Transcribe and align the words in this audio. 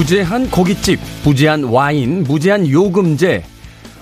무제한 0.00 0.50
고깃집, 0.50 0.98
무제한 1.26 1.62
와인, 1.64 2.24
무제한 2.24 2.66
요금제. 2.66 3.44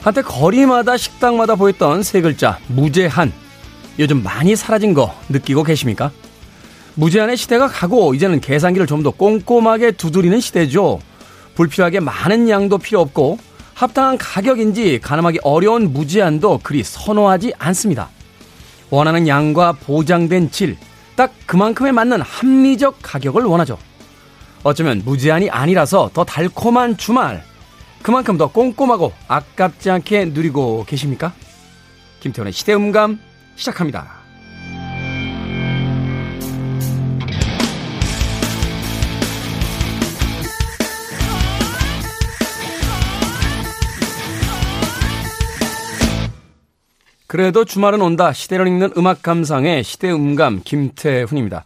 한때 0.01 0.23
거리마다 0.23 0.97
식당마다 0.97 1.57
보였던 1.57 2.05
세 2.05 2.21
글자 2.21 2.61
무제한. 2.69 3.33
요즘 3.99 4.23
많이 4.23 4.55
사라진 4.55 4.95
거 4.95 5.13
느끼고 5.29 5.65
계십니까? 5.65 6.13
무제한의 6.95 7.37
시대가 7.37 7.67
가고 7.67 8.15
이제는 8.15 8.41
계산기를 8.41 8.87
좀 8.87 9.03
더 9.03 9.11
꼼꼼하게 9.11 9.91
두드리는 9.91 10.39
시대죠. 10.39 11.01
불필요하게 11.57 11.99
많은 11.99 12.49
양도 12.49 12.79
필요 12.79 13.01
없고 13.01 13.41
합당한 13.75 14.19
가격인지 14.19 15.01
가늠하기 15.03 15.41
어려운 15.43 15.93
무제한도 15.93 16.61
그리 16.63 16.85
선호하지 16.85 17.55
않습니다. 17.59 18.09
원하는 18.91 19.27
양과 19.27 19.73
보장된 19.73 20.53
질, 20.53 20.77
딱 21.17 21.33
그만큼에 21.47 21.91
맞는 21.91 22.21
합리적 22.21 22.99
가격을 23.03 23.43
원하죠. 23.43 23.79
어쩌면 24.63 25.03
무제한이 25.05 25.51
아니라서 25.51 26.11
더 26.13 26.25
달콤한 26.25 26.97
주말. 26.97 27.43
그만큼 28.03 28.37
더 28.39 28.49
꼼꼼하고 28.49 29.13
아깝지 29.27 29.91
않게 29.91 30.27
누리고 30.27 30.85
계십니까? 30.87 31.33
김태훈의 32.21 32.53
시대음감 32.53 33.19
시작합니다. 33.57 34.19
그래도 47.29 47.67
주말은 47.67 48.01
온다. 48.01 48.33
시대를 48.33 48.67
읽는 48.67 48.93
음악 48.97 49.23
감상의 49.23 49.85
시대음감 49.85 50.63
김태훈입니다. 50.65 51.65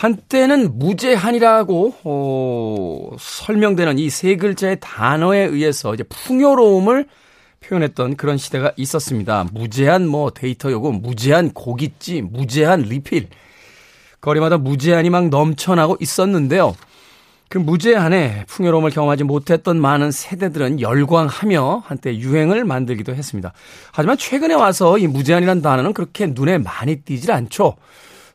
한때는 0.00 0.78
무제한이라고 0.78 1.94
어, 2.04 3.10
설명되는 3.18 3.98
이 3.98 4.08
세 4.08 4.36
글자의 4.36 4.78
단어에 4.80 5.40
의해서 5.40 5.92
이제 5.92 6.04
풍요로움을 6.04 7.06
표현했던 7.60 8.16
그런 8.16 8.38
시대가 8.38 8.72
있었습니다. 8.78 9.46
무제한 9.52 10.08
뭐 10.08 10.30
데이터 10.30 10.72
요금, 10.72 11.02
무제한 11.02 11.50
고깃집, 11.50 12.32
무제한 12.32 12.80
리필. 12.80 13.28
거리마다 14.22 14.56
무제한이 14.56 15.10
막 15.10 15.28
넘쳐나고 15.28 15.98
있었는데요. 16.00 16.74
그 17.50 17.58
무제한의 17.58 18.44
풍요로움을 18.46 18.92
경험하지 18.92 19.24
못했던 19.24 19.78
많은 19.78 20.12
세대들은 20.12 20.80
열광하며 20.80 21.82
한때 21.84 22.16
유행을 22.16 22.64
만들기도 22.64 23.14
했습니다. 23.14 23.52
하지만 23.92 24.16
최근에 24.16 24.54
와서 24.54 24.96
이 24.96 25.06
무제한이라는 25.06 25.60
단어는 25.60 25.92
그렇게 25.92 26.26
눈에 26.26 26.56
많이 26.56 26.96
띄질 26.96 27.32
않죠. 27.32 27.76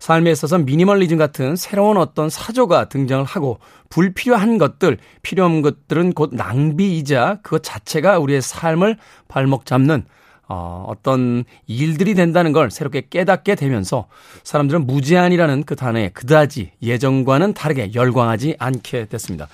삶에 0.06 0.30
있어서 0.30 0.59
미니멀리즘 0.59 1.17
같은 1.17 1.56
새로운 1.56 1.98
어떤 1.98 2.30
사조가 2.30 2.89
등장을 2.89 3.25
하고 3.25 3.58
불필요한 3.89 4.59
것들, 4.59 5.00
필요한 5.23 5.64
것들은 5.64 6.14
곧 6.14 6.30
낭비이자 6.31 7.39
그것 7.42 7.64
자체가 7.64 8.20
우리의 8.20 8.44
삶을 8.44 8.97
발목 9.28 9.66
잡는 9.66 10.06
어, 10.47 10.86
어떤 10.88 11.44
일들이 11.66 12.14
된다는 12.14 12.52
걸 12.52 12.70
새롭게 12.70 13.08
깨닫게 13.09 13.56
되면서 13.56 14.06
사람들은 14.44 14.86
무제한이라는 14.86 15.64
그 15.64 15.75
단어에 15.75 16.09
그다지 16.09 16.73
예전과는 16.84 17.56
다르게 17.56 17.95
열광하지 17.95 18.58
않게 18.59 19.06
됐습니다. 19.06 19.47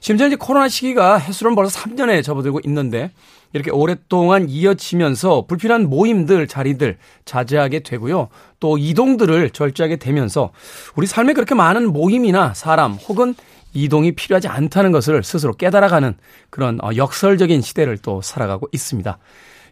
심지어 0.00 0.26
이제 0.26 0.34
코로나 0.34 0.68
시기가 0.68 1.16
해수는 1.16 1.54
벌써 1.54 1.78
3년에 1.78 2.24
접어들고 2.24 2.62
있는데 2.64 3.12
이렇게 3.52 3.70
오랫동안 3.70 4.48
이어지면서 4.48 5.46
불필요한 5.46 5.88
모임들, 5.88 6.46
자리들 6.46 6.98
자제하게 7.24 7.80
되고요. 7.80 8.28
또 8.60 8.78
이동들을 8.78 9.50
절제하게 9.50 9.96
되면서 9.96 10.52
우리 10.96 11.06
삶에 11.06 11.32
그렇게 11.34 11.54
많은 11.54 11.92
모임이나 11.92 12.54
사람 12.54 12.92
혹은 12.92 13.34
이동이 13.74 14.12
필요하지 14.12 14.48
않다는 14.48 14.92
것을 14.92 15.22
스스로 15.22 15.54
깨달아가는 15.54 16.14
그런 16.50 16.78
어, 16.82 16.90
역설적인 16.94 17.62
시대를 17.62 17.98
또 17.98 18.20
살아가고 18.22 18.68
있습니다. 18.72 19.18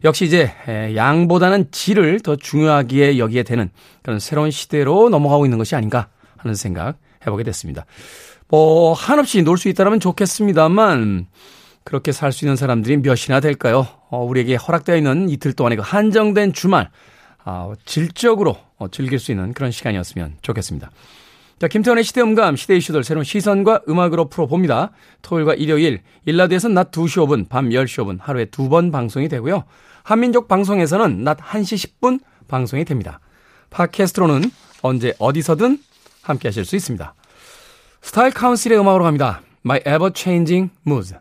역시 0.05 0.25
이제 0.25 0.51
양보다는 0.95 1.71
질을 1.71 2.21
더 2.21 2.35
중요하게 2.37 3.19
여기게 3.19 3.43
되는 3.43 3.69
그런 4.03 4.19
새로운 4.19 4.51
시대로 4.51 5.11
넘어가고 5.11 5.45
있는 5.45 5.59
것이 5.59 5.77
아닌가 5.77 6.09
하는 6.39 6.55
생각 6.55 6.97
해보게 7.27 7.43
됐습니다. 7.45 7.85
뭐 8.49 8.95
한없이 8.95 9.43
놀 9.43 9.59
수 9.59 9.69
있다면 9.69 10.01
좋겠습니다만 10.01 11.27
그렇게 11.85 12.13
살 12.13 12.33
수 12.33 12.45
있는 12.45 12.57
사람들이 12.57 12.99
몇이나 12.99 13.41
될까요? 13.41 13.87
어, 14.11 14.23
우리에게 14.25 14.57
허락되어 14.57 14.97
있는 14.97 15.29
이틀 15.29 15.53
동안의 15.53 15.77
그 15.79 15.83
한정된 15.85 16.53
주말 16.53 16.91
아, 17.45 17.73
질적으로 17.85 18.59
어, 18.77 18.89
즐길 18.89 19.19
수 19.19 19.33
있는 19.33 19.53
그런 19.55 19.71
시간이었으면 19.71 20.37
좋겠습니다. 20.43 20.91
자, 21.59 21.69
김태원의 21.69 22.05
시대 22.05 22.23
음감, 22.23 22.57
시대 22.57 22.77
이슈들 22.77 23.05
새로운 23.05 23.25
시선과 23.25 23.83
음악으로 23.89 24.29
풀어봅니다. 24.29 24.93
토요일과 25.23 25.55
일요일, 25.55 26.01
1라디오에서는 26.25 26.75
낮 26.75 26.91
2시 26.91 27.27
5분, 27.27 27.49
밤 27.49 27.69
10시 27.69 28.03
5분 28.05 28.19
하루에 28.21 28.47
두 28.47 28.69
번 28.69 28.91
방송이 28.91 29.29
되고요. 29.29 29.65
한민족 30.03 30.49
방송에서는 30.49 31.23
낮 31.25 31.37
1시 31.39 31.99
10분 32.01 32.21
방송이 32.49 32.85
됩니다. 32.85 33.21
팟캐스트로는 33.71 34.51
언제 34.83 35.13
어디서든 35.19 35.79
함께 36.23 36.49
하실 36.49 36.65
수 36.65 36.77
있습니다. 36.77 37.15
Style 38.01 38.33
Council의 38.33 38.79
음악으로 38.79 39.05
갑니다. 39.05 39.43
My 39.65 39.81
Ever 39.81 40.11
Changing 40.15 40.73
Mood. 40.87 41.15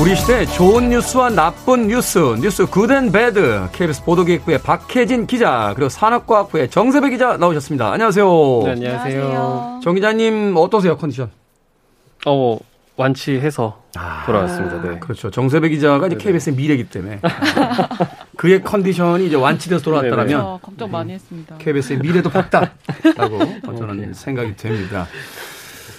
우리 0.00 0.16
시대 0.16 0.46
좋은 0.46 0.88
뉴스와 0.88 1.28
나쁜 1.28 1.88
뉴스, 1.88 2.18
뉴스 2.40 2.64
Good 2.64 2.91
and 2.91 3.12
Bad, 3.12 3.68
KBS 3.72 4.02
보도기획부의 4.04 4.62
박혜진 4.62 5.26
기자, 5.26 5.72
그리고 5.76 5.90
산업과학부의 5.90 6.70
정세배 6.70 7.10
기자 7.10 7.36
나오셨습니다. 7.36 7.92
안녕하세요. 7.92 8.60
네, 8.64 8.70
안녕하세요. 8.70 9.80
정 9.82 9.94
기자님 9.94 10.54
어떠세요, 10.56 10.96
컨디션? 10.96 11.30
어, 12.26 12.58
완치해서 12.96 13.82
아, 13.94 14.22
돌아왔습니다. 14.24 14.80
네. 14.80 14.98
그렇죠. 15.00 15.30
정세배 15.30 15.68
기자가 15.68 16.06
이제 16.06 16.16
KBS의 16.16 16.56
미래이기 16.56 16.84
때문에 16.88 17.20
그의 18.38 18.62
컨디션이 18.62 19.26
이제 19.26 19.36
완치돼서 19.36 19.82
돌아왔다면 19.84 20.26
그렇죠. 20.26 20.60
걱정 20.62 20.90
많이 20.90 21.12
했습니다. 21.12 21.56
KBS의 21.58 21.98
미래도 21.98 22.30
밝다라고 22.30 23.38
저는 23.76 24.14
생각이 24.14 24.56
됩니다. 24.56 25.06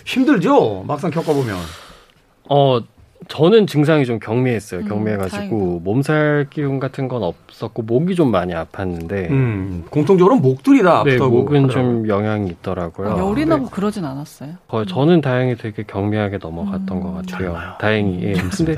힘들죠? 0.05 0.85
막상 0.87 1.11
겪어보면. 1.11 1.55
어, 2.49 2.81
저는 3.27 3.67
증상이 3.67 4.05
좀 4.05 4.19
경미했어요. 4.19 4.81
음, 4.81 4.87
경미해가지고 4.87 5.77
음, 5.77 5.83
몸살 5.83 6.47
기운 6.49 6.79
같은 6.79 7.07
건 7.07 7.23
없었고 7.23 7.83
목이 7.83 8.15
좀 8.15 8.31
많이 8.31 8.53
아팠는데 8.53 9.29
음, 9.29 9.83
공통적으로 9.89 10.37
목들이 10.37 10.81
다 10.81 11.03
네, 11.05 11.17
목은 11.17 11.69
좀 11.69 12.07
영향이 12.07 12.49
있더라고요. 12.49 13.09
아, 13.09 13.19
열이 13.19 13.45
나고 13.45 13.65
네. 13.65 13.69
그러진 13.71 14.05
않았어요. 14.05 14.55
거의 14.67 14.87
저는 14.87 15.21
다행히 15.21 15.55
되게 15.55 15.83
경미하게 15.83 16.39
넘어갔던 16.41 16.97
음, 16.97 17.03
것 17.03 17.13
같아요. 17.13 17.55
다행히. 17.79 18.23
예. 18.23 18.33
근데 18.33 18.77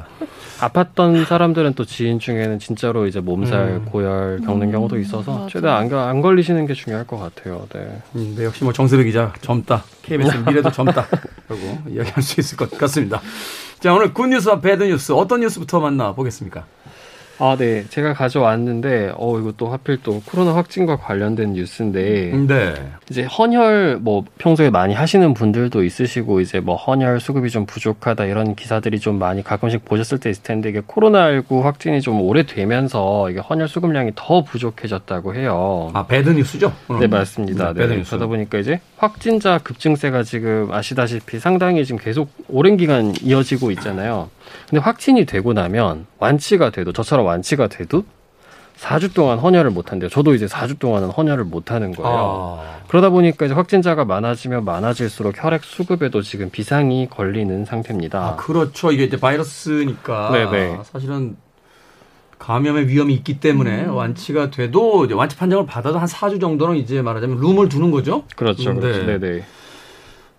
아팠던 0.60 1.26
사람들은 1.26 1.74
또 1.74 1.86
지인 1.86 2.20
중에는 2.20 2.60
진짜로 2.60 3.08
이제 3.08 3.20
몸살, 3.20 3.68
음. 3.68 3.86
고열 3.86 4.42
겪는 4.46 4.72
경우도 4.72 4.98
있어서 5.00 5.48
최대한 5.48 5.92
안, 5.92 5.94
안 5.94 6.22
걸리시는 6.22 6.68
게 6.68 6.74
중요할 6.74 7.06
것 7.06 7.18
같아요. 7.18 7.66
네. 7.74 8.02
음, 8.16 8.36
네 8.38 8.46
역시 8.46 8.64
뭐 8.64 8.72
정세배 8.72 9.04
기자 9.04 9.34
젊다. 9.42 9.84
KBS 10.04 10.38
미래도 10.48 10.72
젊다. 10.72 11.08
라고 11.48 11.90
이야기할 11.90 12.22
수 12.22 12.40
있을 12.40 12.58
것 12.58 12.70
같습니다. 12.78 13.22
자, 13.84 13.94
오늘 13.94 14.14
굿뉴스와 14.14 14.62
배드뉴스 14.62 15.12
어떤 15.12 15.42
뉴스부터 15.42 15.82
만나 15.82 16.14
보겠습니까? 16.14 16.66
아, 17.40 17.56
네. 17.58 17.86
제가 17.90 18.14
가져왔는데, 18.14 19.14
어, 19.16 19.40
이거 19.40 19.54
또 19.58 19.68
하필 19.68 19.98
또 20.04 20.22
코로나 20.26 20.56
확진과 20.56 20.98
관련된 20.98 21.54
뉴스인데, 21.54 22.32
네. 22.48 22.74
이제 23.10 23.24
헌혈 23.24 24.00
뭐 24.02 24.24
평소에 24.38 24.70
많이 24.70 24.94
하시는 24.94 25.34
분들도 25.34 25.84
있으시고, 25.84 26.42
이제 26.42 26.60
뭐 26.60 26.76
헌혈 26.76 27.20
수급이 27.20 27.50
좀 27.50 27.66
부족하다 27.66 28.26
이런 28.26 28.56
기사들이 28.56 29.00
좀 29.00 29.18
많이 29.18 29.44
가끔씩 29.44 29.84
보셨을 29.86 30.20
때 30.20 30.30
있을 30.30 30.44
텐데, 30.44 30.70
이게 30.70 30.82
코로나19 30.82 31.62
확진이 31.64 32.02
좀 32.02 32.22
오래되면서 32.22 33.32
이게 33.32 33.40
헌혈 33.40 33.68
수급량이 33.68 34.12
더 34.16 34.44
부족해졌다고 34.44 35.36
해요. 35.36 35.90
아, 35.94 36.06
배드뉴스죠? 36.06 36.72
네, 37.00 37.08
맞습니다. 37.08 37.68
네, 37.68 37.74
네. 37.74 37.88
배드뉴스. 37.88 38.12
그러다 38.12 38.28
보니까 38.28 38.60
이제 38.60 38.80
확진자 38.98 39.58
급증세가 39.58 40.24
지금 40.24 40.72
아시다시피 40.72 41.40
상당히 41.40 41.84
지금 41.86 42.00
계속 42.00 42.30
오랜 42.48 42.78
기간 42.78 43.14
이어지고 43.22 43.72
있잖아요. 43.72 44.30
근데 44.70 44.82
확진이 44.82 45.26
되고 45.26 45.54
나면 45.54 46.06
완치가 46.24 46.70
돼도 46.70 46.94
저처럼 46.94 47.26
완치가 47.26 47.68
돼도 47.68 48.06
4주 48.78 49.14
동안 49.14 49.40
헌혈을 49.40 49.72
못 49.72 49.92
한대요. 49.92 50.10
저도 50.10 50.34
이제 50.34 50.46
4주 50.46 50.80
동안은 50.80 51.10
헌혈을 51.10 51.44
못 51.44 51.72
하는 51.72 51.92
거예요. 51.92 52.60
아. 52.60 52.80
그러다 52.88 53.10
보니까 53.10 53.46
이제 53.46 53.54
확진자가 53.54 54.06
많아지면 54.06 54.64
많아질수록 54.64 55.36
혈액 55.38 55.64
수급에도 55.64 56.22
지금 56.22 56.50
비상이 56.50 57.08
걸리는 57.10 57.66
상태입니다. 57.66 58.20
아, 58.20 58.36
그렇죠. 58.38 58.92
이게 58.92 59.04
이제 59.04 59.20
바이러스니까 59.20 60.32
네네. 60.32 60.80
사실은 60.84 61.36
감염의 62.40 62.88
위험이 62.88 63.14
있기 63.16 63.40
때문에 63.40 63.86
음. 63.86 63.96
완치가 63.96 64.50
돼도 64.50 65.06
이제 65.06 65.14
완치 65.14 65.36
판정을 65.36 65.66
받아도 65.66 66.00
한 66.00 66.08
4주 66.08 66.40
정도는 66.42 66.78
이제 66.78 67.02
말하자면 67.02 67.40
룸을 67.40 67.70
두는 67.70 67.92
거죠. 67.92 68.24
그렇죠. 68.36 68.74
네. 68.74 68.80
그렇죠. 68.80 69.06
네 69.06 69.20
네. 69.20 69.44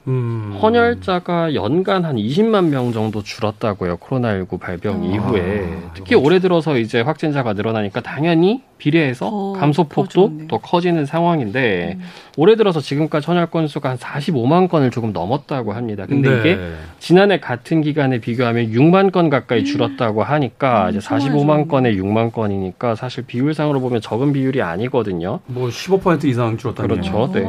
음. 0.06 0.59
헌혈자가 0.61 1.55
연간 1.55 2.05
한 2.05 2.17
20만 2.17 2.69
명 2.69 2.93
정도 2.93 3.23
줄었다고요. 3.23 3.97
코로나19 3.97 4.61
발병 4.61 5.03
아, 5.03 5.06
이후에. 5.06 5.67
특히 5.95 6.15
올해 6.15 6.39
들어서 6.41 6.77
이제 6.79 7.01
확진자가 7.01 7.55
늘어나니까 7.55 8.03
당연히 8.03 8.62
비례해서 8.77 9.55
감소폭도 9.59 10.39
더, 10.41 10.47
더, 10.49 10.59
커지는 10.59 11.06
상황인데 11.06 11.97
음. 11.99 12.05
올해 12.37 12.57
들어서 12.57 12.81
지금까지 12.81 13.27
헌혈 13.27 13.47
건수가 13.47 13.91
한 13.91 13.97
45만 13.97 14.69
건을 14.69 14.91
조금 14.91 15.13
넘었다고 15.13 15.73
합니다. 15.73 16.07
근데 16.07 16.31
네. 16.31 16.41
이게 16.41 16.59
지난해 16.99 17.39
같은 17.39 17.81
기간에 17.81 18.19
비교하면 18.19 18.71
6만 18.73 19.13
건 19.13 19.31
가까이 19.31 19.61
음. 19.61 19.65
줄었다고 19.65 20.23
하니까 20.23 20.87
음, 20.87 20.91
이제 20.91 20.99
45만 20.99 21.69
건에 21.69 21.95
6만 21.95 22.33
건이니까 22.33 22.95
사실 22.95 23.25
비율상으로 23.25 23.81
보면 23.81 24.01
적은 24.01 24.33
비율이 24.33 24.63
아니거든요. 24.63 25.41
뭐 25.47 25.69
15% 25.69 26.25
이상 26.25 26.57
줄었다는 26.57 26.89
그렇죠. 26.89 27.31
네. 27.33 27.47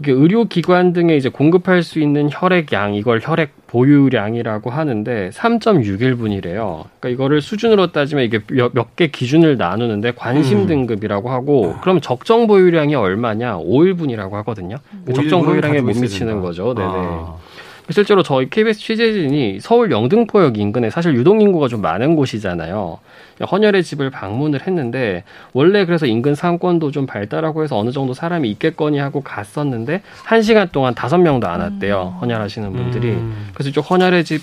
이게 0.00 0.12
의료 0.12 0.44
기관 0.44 0.92
등에 0.92 1.16
이제 1.16 1.28
공급할 1.28 1.82
수 1.82 2.00
있는 2.00 2.28
혈액 2.30 2.72
양 2.72 2.94
이걸 2.94 3.20
혈액 3.22 3.59
보유량이라고 3.70 4.68
하는데 4.70 5.30
3.61분이래요. 5.32 6.84
그러니까 6.98 7.08
이거를 7.08 7.40
수준으로 7.40 7.92
따지면 7.92 8.24
이게 8.24 8.40
몇 8.72 8.90
개 8.96 9.06
기준을 9.06 9.56
나누는데 9.56 10.12
관심 10.16 10.60
음. 10.62 10.66
등급이라고 10.66 11.30
하고 11.30 11.76
그럼 11.80 12.00
적정 12.00 12.46
보유량이 12.48 12.94
얼마냐? 12.96 13.58
5일분이라고 13.58 14.32
하거든요. 14.32 14.76
적정 15.14 15.42
보유량에 15.42 15.80
못 15.80 15.96
미치는 15.98 16.40
거죠. 16.40 16.74
네네. 16.74 16.88
아. 16.90 17.36
실제로 17.92 18.22
저희 18.22 18.48
KBS 18.48 18.78
취재진이 18.78 19.58
서울 19.60 19.90
영등포역 19.90 20.58
인근에 20.58 20.90
사실 20.90 21.14
유동 21.14 21.40
인구가 21.40 21.68
좀 21.68 21.80
많은 21.82 22.14
곳이잖아요. 22.16 22.98
헌혈의 23.50 23.82
집을 23.82 24.10
방문을 24.10 24.66
했는데 24.66 25.24
원래 25.52 25.84
그래서 25.84 26.06
인근 26.06 26.34
상권도 26.34 26.90
좀 26.90 27.06
발달하고 27.06 27.62
해서 27.62 27.78
어느 27.78 27.90
정도 27.90 28.14
사람이 28.14 28.50
있겠거니 28.52 28.98
하고 28.98 29.22
갔었는데 29.22 30.02
한 30.24 30.42
시간 30.42 30.68
동안 30.70 30.94
다섯 30.94 31.18
명도 31.18 31.48
안 31.48 31.60
왔대요. 31.60 32.14
음. 32.16 32.20
헌혈하시는 32.20 32.72
분들이. 32.72 33.08
음. 33.08 33.48
그래서 33.54 33.70
이쪽 33.70 33.90
헌혈의 33.90 34.24
집 34.24 34.42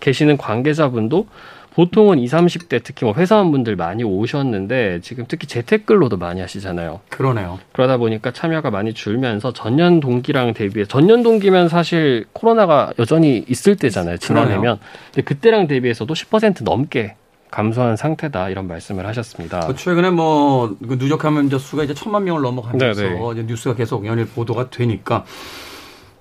계시는 0.00 0.36
관계자분도 0.36 1.26
보통은 1.74 2.18
20, 2.18 2.32
30대 2.32 2.80
특히 2.82 3.04
뭐 3.04 3.14
회사원분들 3.14 3.76
많이 3.76 4.04
오셨는데 4.04 5.00
지금 5.02 5.24
특히 5.28 5.46
재택근로도 5.46 6.16
많이 6.16 6.40
하시잖아요. 6.40 7.00
그러네요. 7.08 7.58
그러다 7.72 7.96
보니까 7.96 8.30
참여가 8.32 8.70
많이 8.70 8.92
줄면서 8.92 9.52
전년 9.52 10.00
동기랑 10.00 10.54
대비해 10.54 10.84
전년 10.86 11.22
동기면 11.22 11.68
사실 11.68 12.26
코로나가 12.32 12.92
여전히 12.98 13.44
있을 13.48 13.76
때잖아요. 13.76 14.18
지난해면. 14.18 14.78
근데 15.06 15.22
그때랑 15.22 15.66
대비해서도 15.66 16.12
10% 16.12 16.64
넘게 16.64 17.16
감소한 17.50 17.96
상태다 17.96 18.48
이런 18.48 18.66
말씀을 18.66 19.06
하셨습니다. 19.06 19.66
그 19.66 19.76
최근에 19.76 20.10
뭐그 20.10 20.98
누적 20.98 21.18
감염자 21.18 21.58
수가 21.58 21.84
이제 21.84 21.94
천만 21.94 22.24
명을 22.24 22.40
넘어가면서 22.42 23.02
네네. 23.02 23.32
이제 23.32 23.42
뉴스가 23.42 23.74
계속 23.74 24.06
연일 24.06 24.26
보도가 24.26 24.70
되니까 24.70 25.24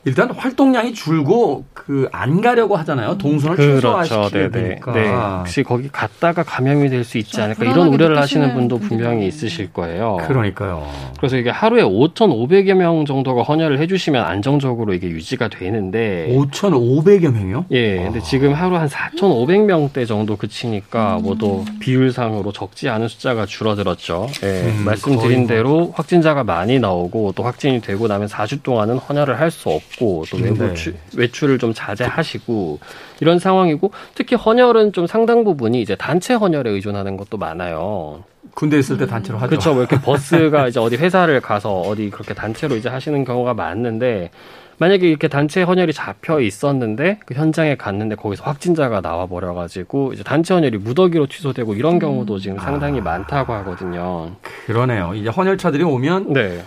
일단 0.03 0.31
활동량이 0.31 0.93
줄고 0.93 1.65
그 1.73 2.09
안 2.11 2.41
가려고 2.41 2.75
하잖아요. 2.77 3.17
동선을 3.17 3.55
그렇죠. 3.55 3.75
최소화시켜야 4.03 4.49
되니까. 4.49 4.91
네. 4.93 5.07
혹시 5.09 5.63
거기 5.63 5.87
갔다가 5.89 6.43
감염이 6.43 6.89
될 6.89 7.03
수 7.03 7.17
있지 7.17 7.41
않을까 7.41 7.65
이런 7.65 7.87
우려를 7.93 8.17
하시는 8.17 8.53
분도 8.53 8.77
분명히 8.77 9.27
있으실 9.27 9.73
거예요. 9.73 10.17
그러니까요. 10.27 10.87
그래서 11.17 11.37
이게 11.37 11.49
하루에 11.49 11.81
5,500여 11.83 12.73
명 12.75 13.05
정도가 13.05 13.41
헌혈을 13.43 13.79
해주시면 13.79 14.23
안정적으로 14.23 14.93
이게 14.93 15.07
유지가 15.07 15.47
되는데 15.47 16.27
5,500여 16.35 17.31
명이요? 17.33 17.65
예. 17.71 17.97
근데 18.03 18.19
아. 18.19 18.21
지금 18.21 18.53
하루 18.53 18.75
한 18.75 18.87
4,500명대 18.87 20.07
정도 20.07 20.35
그치니까 20.35 21.17
음. 21.17 21.23
뭐또 21.23 21.65
비율상으로 21.79 22.51
적지 22.51 22.89
않은 22.89 23.07
숫자가 23.07 23.45
줄어들었죠. 23.45 24.27
예. 24.43 24.47
음, 24.47 24.83
말씀드린 24.85 25.39
뭐. 25.39 25.47
대로 25.47 25.91
확진자가 25.95 26.43
많이 26.43 26.79
나오고 26.79 27.33
또 27.35 27.43
확진이 27.43 27.81
되고 27.81 28.07
나면 28.07 28.27
4주 28.27 28.63
동안은 28.63 28.97
헌혈을 28.97 29.39
할 29.39 29.51
수 29.51 29.67
없고 29.69 29.90
없고 29.91 30.25
또 30.29 30.37
외부 30.37 30.65
네. 30.65 30.73
외출을 31.15 31.57
좀 31.57 31.73
자제하시고 31.73 32.79
이런 33.19 33.39
상황이고 33.39 33.91
특히 34.15 34.35
헌혈은 34.35 34.93
좀 34.93 35.07
상당 35.07 35.43
부분이 35.43 35.81
이제 35.81 35.95
단체 35.95 36.33
헌혈에 36.33 36.69
의존하는 36.69 37.17
것도 37.17 37.37
많아요. 37.37 38.23
군대 38.53 38.77
있을 38.79 38.97
때 38.97 39.05
단체로 39.05 39.37
하죠. 39.37 39.49
그렇죠. 39.49 39.73
뭐 39.73 39.81
이렇게 39.83 39.99
버스가 40.01 40.67
이제 40.67 40.79
어디 40.79 40.95
회사를 40.95 41.41
가서 41.41 41.81
어디 41.81 42.09
그렇게 42.09 42.33
단체로 42.33 42.75
이제 42.75 42.89
하시는 42.89 43.23
경우가 43.23 43.53
많은데 43.53 44.31
만약에 44.77 45.07
이렇게 45.07 45.27
단체 45.27 45.61
헌혈이 45.61 45.93
잡혀 45.93 46.39
있었는데 46.39 47.19
그 47.27 47.35
현장에 47.35 47.75
갔는데 47.75 48.15
거기서 48.15 48.43
확진자가 48.43 49.01
나와 49.01 49.27
버려 49.27 49.53
가지고 49.53 50.11
이제 50.13 50.23
단체 50.23 50.55
헌혈이 50.55 50.77
무더기로 50.77 51.27
취소되고 51.27 51.75
이런 51.75 51.99
경우도 51.99 52.39
지금 52.39 52.57
상당히 52.57 52.99
아. 52.99 53.03
많다고 53.03 53.53
하거든요. 53.53 54.31
그러네요. 54.65 55.13
이제 55.13 55.29
헌혈차들이 55.29 55.83
오면 55.83 56.33
네. 56.33 56.63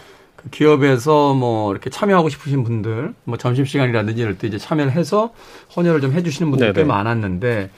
기업에서 0.51 1.35
뭐 1.35 1.73
이렇게 1.73 1.91
참여하고 1.91 2.29
싶으신 2.29 2.65
분들, 2.65 3.15
뭐 3.25 3.37
점심시간이라든지 3.39 4.21
이럴 4.23 4.37
때 4.39 4.47
이제 4.47 4.59
참여를 4.59 4.93
해서 4.93 5.31
헌혈을 5.77 6.01
좀 6.01 6.13
해주시는 6.13 6.51
분들 6.51 6.73
꽤 6.73 6.85
많았는데, 6.85 7.71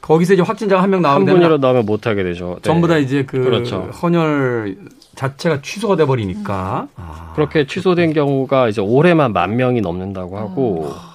거기서 0.00 0.34
이제 0.34 0.42
확진자가 0.42 0.82
한 0.82 0.90
명 0.90 1.02
나오면 1.02 1.28
한 1.28 1.34
분이라도 1.34 1.58
나오면 1.58 1.86
못 1.86 2.06
하게 2.06 2.22
되죠. 2.24 2.54
네. 2.56 2.60
전부 2.62 2.88
다 2.88 2.96
이제 2.98 3.24
그 3.24 3.42
그렇죠. 3.42 3.90
헌혈 4.02 4.76
자체가 5.14 5.60
취소가 5.62 5.96
돼 5.96 6.06
버리니까 6.06 6.88
아. 6.96 7.32
그렇게 7.36 7.66
취소된 7.66 8.12
경우가 8.14 8.68
이제 8.68 8.80
올해만 8.80 9.32
만 9.32 9.56
명이 9.56 9.80
넘는다고 9.82 10.38
하고 10.38 10.84
음. 10.88 11.10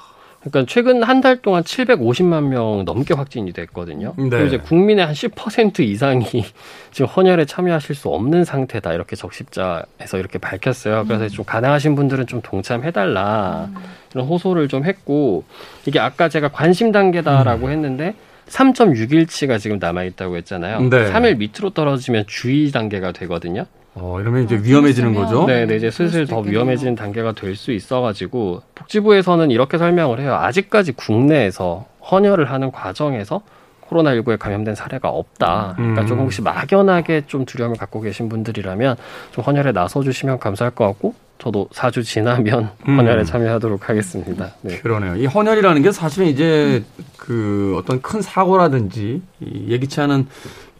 그러니까 0.49 0.71
최근 0.71 1.01
한 1.03 1.21
달 1.21 1.37
동안 1.41 1.63
750만 1.63 2.43
명 2.49 2.83
넘게 2.85 3.13
확진이 3.15 3.51
됐거든요. 3.51 4.13
네. 4.17 4.29
그리고 4.29 4.45
이제 4.45 4.57
국민의 4.57 5.05
한 5.05 5.13
10% 5.15 5.79
이상이 5.79 6.23
지금 6.91 7.07
헌혈에 7.07 7.45
참여하실 7.45 7.95
수 7.95 8.09
없는 8.09 8.43
상태다 8.45 8.93
이렇게 8.93 9.15
적십자에서 9.15 10.17
이렇게 10.19 10.37
밝혔어요. 10.37 11.05
그래서 11.07 11.23
음. 11.23 11.29
좀 11.29 11.45
가능하신 11.45 11.95
분들은 11.95 12.27
좀 12.27 12.41
동참해달라 12.43 13.69
음. 13.69 13.75
이런 14.13 14.27
호소를 14.27 14.67
좀 14.67 14.85
했고 14.85 15.43
이게 15.87 15.99
아까 15.99 16.29
제가 16.29 16.49
관심 16.49 16.91
단계다라고 16.91 17.65
음. 17.67 17.71
했는데 17.71 18.13
3.6일치가 18.47 19.59
지금 19.59 19.79
남아 19.79 20.03
있다고 20.03 20.37
했잖아요. 20.37 20.81
네. 20.89 21.11
3일 21.11 21.37
밑으로 21.37 21.71
떨어지면 21.71 22.25
주의 22.27 22.69
단계가 22.71 23.11
되거든요. 23.13 23.65
어, 23.95 24.19
이러면 24.19 24.43
이제 24.43 24.57
아, 24.57 24.59
위험해지는 24.61 25.13
거죠? 25.13 25.45
네, 25.45 25.65
네, 25.65 25.77
이제 25.77 25.89
슬슬 25.89 26.27
더 26.27 26.39
위험해지는 26.41 26.95
단계가 26.95 27.31
될 27.31 27.55
수 27.55 27.71
있어가지고, 27.71 28.61
복지부에서는 28.75 29.49
이렇게 29.51 29.77
설명을 29.77 30.19
해요. 30.19 30.35
아직까지 30.35 30.91
국내에서 30.91 31.85
헌혈을 32.11 32.51
하는 32.51 32.71
과정에서 32.71 33.41
코로나19에 33.89 34.37
감염된 34.37 34.75
사례가 34.75 35.09
없다. 35.09 35.73
그러니까 35.77 36.01
음. 36.01 36.07
조금 36.07 36.23
혹시 36.25 36.41
막연하게 36.41 37.23
좀 37.27 37.45
두려움을 37.45 37.77
갖고 37.77 38.01
계신 38.01 38.27
분들이라면 38.27 38.97
좀 39.31 39.43
헌혈에 39.43 39.71
나서주시면 39.71 40.39
감사할 40.39 40.71
것 40.75 40.85
같고, 40.87 41.13
저도 41.37 41.69
4주 41.73 42.03
지나면 42.03 42.71
음. 42.87 42.97
헌혈에 42.99 43.23
참여하도록 43.23 43.89
하겠습니다. 43.89 44.51
네. 44.61 44.77
그러네요. 44.79 45.15
이 45.15 45.25
헌혈이라는 45.25 45.81
게 45.81 45.91
사실은 45.91 46.27
이제 46.27 46.83
그 47.17 47.75
어떤 47.77 48.01
큰 48.01 48.21
사고라든지 48.21 49.21
예기치 49.41 50.01
않은 50.01 50.27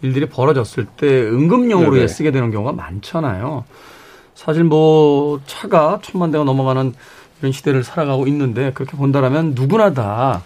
일들이 0.01 0.27
벌어졌을 0.27 0.85
때 0.85 1.07
응급용으로 1.07 1.93
네네. 1.95 2.07
쓰게 2.07 2.31
되는 2.31 2.51
경우가 2.51 2.73
많잖아요. 2.73 3.63
사실 4.33 4.63
뭐 4.63 5.39
차가 5.45 5.99
천만 6.01 6.31
대가 6.31 6.43
넘어가는 6.43 6.93
이런 7.39 7.51
시대를 7.51 7.83
살아가고 7.83 8.27
있는데 8.27 8.71
그렇게 8.73 8.97
본다라면 8.97 9.53
누구나 9.55 9.93
다 9.93 10.41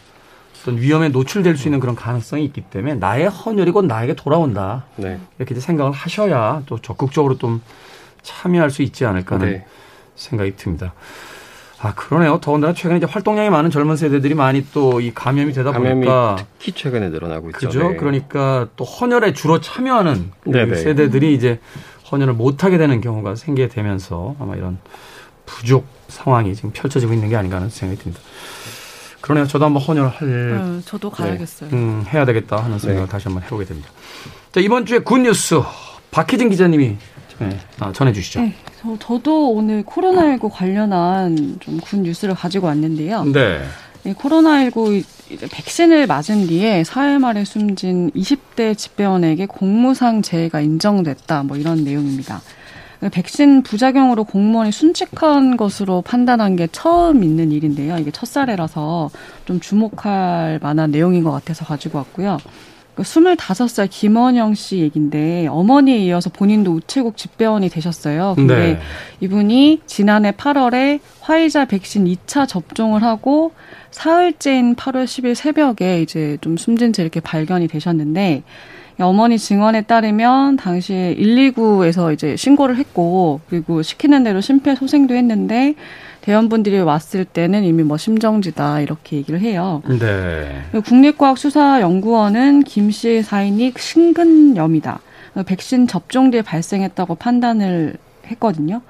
어떤 0.62 0.78
위험에 0.78 1.10
노출될 1.10 1.58
수 1.58 1.68
있는 1.68 1.80
그런 1.80 1.96
가능성이 1.96 2.44
있기 2.46 2.62
때문에 2.62 2.96
나의 2.96 3.30
헌혈이 3.30 3.72
곧 3.72 3.86
나에게 3.86 4.14
돌아온다. 4.16 4.86
네. 4.98 5.20
이렇게 5.38 5.56
생각을 5.56 5.92
하셔야 5.92 6.64
또 6.66 6.80
적극적으로 6.80 7.38
좀 7.38 7.62
참여할 8.22 8.70
수 8.70 8.82
있지 8.82 9.06
않을까 9.06 9.36
하는 9.36 9.52
네. 9.52 9.66
생각이 10.16 10.56
듭니다. 10.58 10.94
아 11.82 11.94
그러네요. 11.94 12.40
더군다나 12.42 12.74
최근에 12.74 12.98
이제 12.98 13.06
활동량이 13.06 13.50
많은 13.50 13.70
젊은 13.72 13.96
세대들이 13.96 14.34
많이 14.36 14.66
또 14.72 15.00
이 15.00 15.14
감염이 15.14 15.54
되다 15.54 15.72
감염이 15.72 15.94
보니까 16.06 16.36
특히 16.58 16.74
최근에 16.74 17.10
늘어나고 17.10 17.50
있죠. 17.52 17.68
그죠. 17.68 17.90
네. 17.90 17.96
그러니까 17.96 18.68
또 18.76 18.84
헌혈에 18.84 19.34
주로 19.34 19.62
참여하는 19.62 20.32
그 20.44 20.76
세대들이 20.76 21.34
이제 21.34 21.60
헌혈을 22.12 22.34
못하게 22.34 22.78
되는 22.78 23.00
경우가 23.02 23.36
생기게 23.36 23.70
되면서 23.70 24.36
아마 24.40 24.56
이런 24.56 24.78
부족 25.46 25.86
상황이 26.10 26.54
지금 26.54 26.72
펼쳐지고 26.72 27.14
있는 27.14 27.30
게 27.30 27.36
아닌가 27.38 27.58
하는 27.58 27.70
생각이 27.70 28.02
듭니다. 28.02 28.22
그러네요. 29.22 29.48
저도 29.48 29.66
한번 29.66 29.82
헌혈을 29.82 30.10
할. 30.10 30.28
네, 30.28 30.82
저도 30.86 31.10
가야겠어요. 31.10 31.70
네. 31.70 31.76
음, 31.78 32.04
해야 32.08 32.26
되겠다 32.26 32.58
하는 32.58 32.78
생각을 32.80 33.06
네. 33.06 33.10
다시 33.12 33.26
한번 33.28 33.44
해보게 33.44 33.66
됩니다. 33.66 33.90
자 34.52 34.60
이번 34.60 34.86
주에 34.86 35.00
good 35.00 35.20
news 35.20 35.62
박혜진 36.12 36.50
기자님이 36.50 36.98
네, 37.40 37.60
아, 37.80 37.92
전해 37.94 38.12
주시죠. 38.12 38.42
네, 38.84 38.98
저, 39.00 39.20
도 39.20 39.52
오늘 39.52 39.84
코로나19 39.84 40.50
관련한 40.52 41.58
좀 41.60 41.80
good 41.80 42.04
news를 42.04 42.36
가지고 42.36 42.68
왔는데요. 42.68 43.26
네. 43.26 43.60
코로나19 44.06 45.04
백신을 45.52 46.08
맞은 46.08 46.48
뒤에 46.48 46.84
사흘 46.84 47.20
만에 47.20 47.44
숨진 47.46 48.10
20대 48.12 48.78
집배원에게 48.78 49.46
공무상 49.46 50.22
재해가 50.22 50.62
인정됐다. 50.62 51.44
뭐 51.44 51.58
이런 51.58 51.84
내용입니다. 51.84 52.42
백신 53.12 53.64
부작용으로 53.64 54.26
공무원이 54.26 54.72
순직한 54.72 55.56
것으로 55.58 56.02
판단한 56.02 56.56
게 56.58 56.68
처음 56.72 57.24
있는 57.24 57.52
일인데요. 57.52 57.98
이게 57.98 58.12
첫 58.12 58.26
사례라서 58.28 59.10
좀 59.46 59.60
주목할 59.60 60.60
만한 60.62 60.92
내용인 60.92 61.24
것 61.24 61.32
같아서 61.32 61.64
가지고 61.66 62.00
왔고요. 62.00 62.38
25살 62.98 63.84
그 63.84 63.90
김원영 63.90 64.56
씨 64.56 64.80
얘긴데 64.80 65.48
어머니에 65.48 65.98
이어서 65.98 66.30
본인도 66.30 66.72
우체국 66.74 67.18
집배원이 67.18 67.70
되셨어요. 67.70 68.34
근데 68.36 68.56
네. 68.56 68.80
이분이 69.22 69.82
지난해 69.86 70.32
8월에 70.32 71.00
화이자 71.22 71.66
백신 71.66 72.06
2차 72.06 72.48
접종을 72.48 73.04
하고 73.04 73.54
사흘째인 73.92 74.76
8월 74.76 75.06
10일 75.06 75.36
새벽에 75.36 76.02
이제 76.02 76.38
좀 76.42 76.58
숨진 76.58 76.94
채 76.94 77.02
이렇게 77.02 77.20
발견이 77.20 77.68
되셨는데 77.68 78.44
어머니 79.00 79.40
증언에 79.40 79.82
따르면 79.84 80.58
당시에 80.58 81.16
119에서 81.18 82.14
이제 82.14 82.36
신고를 82.36 82.76
했고 82.76 83.40
그리고 83.50 83.82
시키는 83.82 84.24
대로 84.24 84.42
심폐소생도 84.42 85.16
했는데 85.16 85.76
대원분들이 86.22 86.80
왔을 86.80 87.26
때는 87.26 87.64
이미 87.64 87.84
뭐 87.84 87.98
심정지다 87.98 88.82
이렇게 88.82 89.18
얘기를 89.18 89.40
해요. 89.40 89.82
네. 89.88 90.64
국립과학수사연구원은 90.86 92.64
김 92.64 92.92
씨의 92.92 93.24
사인이 93.24 93.74
심근염이다. 93.78 95.00
백신 95.46 95.88
접종 95.88 96.32
뒤에 96.32 96.42
발생했다고 96.42 97.16
판단을 97.16 97.96
했거든요. 98.28 98.82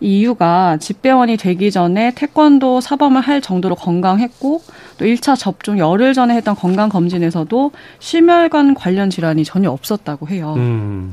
이 0.00 0.20
이유가 0.20 0.76
집배원이 0.76 1.36
되기 1.38 1.70
전에 1.70 2.12
태권도 2.14 2.80
사범을 2.80 3.22
할 3.22 3.40
정도로 3.40 3.74
건강했고 3.74 4.62
또 4.98 5.04
1차 5.04 5.38
접종 5.38 5.78
열흘 5.78 6.12
전에 6.12 6.34
했던 6.34 6.54
건강 6.54 6.88
검진에서도 6.88 7.72
심혈관 7.98 8.74
관련 8.74 9.08
질환이 9.08 9.44
전혀 9.44 9.70
없었다고 9.70 10.28
해요. 10.28 10.54
음. 10.56 11.12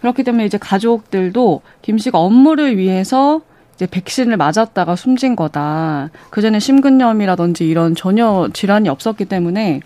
그렇기 0.00 0.22
때문에 0.24 0.46
이제 0.46 0.56
가족들도 0.58 1.62
김 1.82 1.98
씨가 1.98 2.18
업무를 2.18 2.78
위해서 2.78 3.42
이제 3.76 3.86
백신을 3.86 4.36
맞았다가 4.36 4.96
숨진 4.96 5.36
거다. 5.36 6.10
그 6.30 6.40
전에 6.40 6.58
심근염이라든지 6.58 7.68
이런 7.68 7.94
전혀 7.94 8.48
질환이 8.52 8.88
없었기 8.88 9.26
때문에 9.26 9.80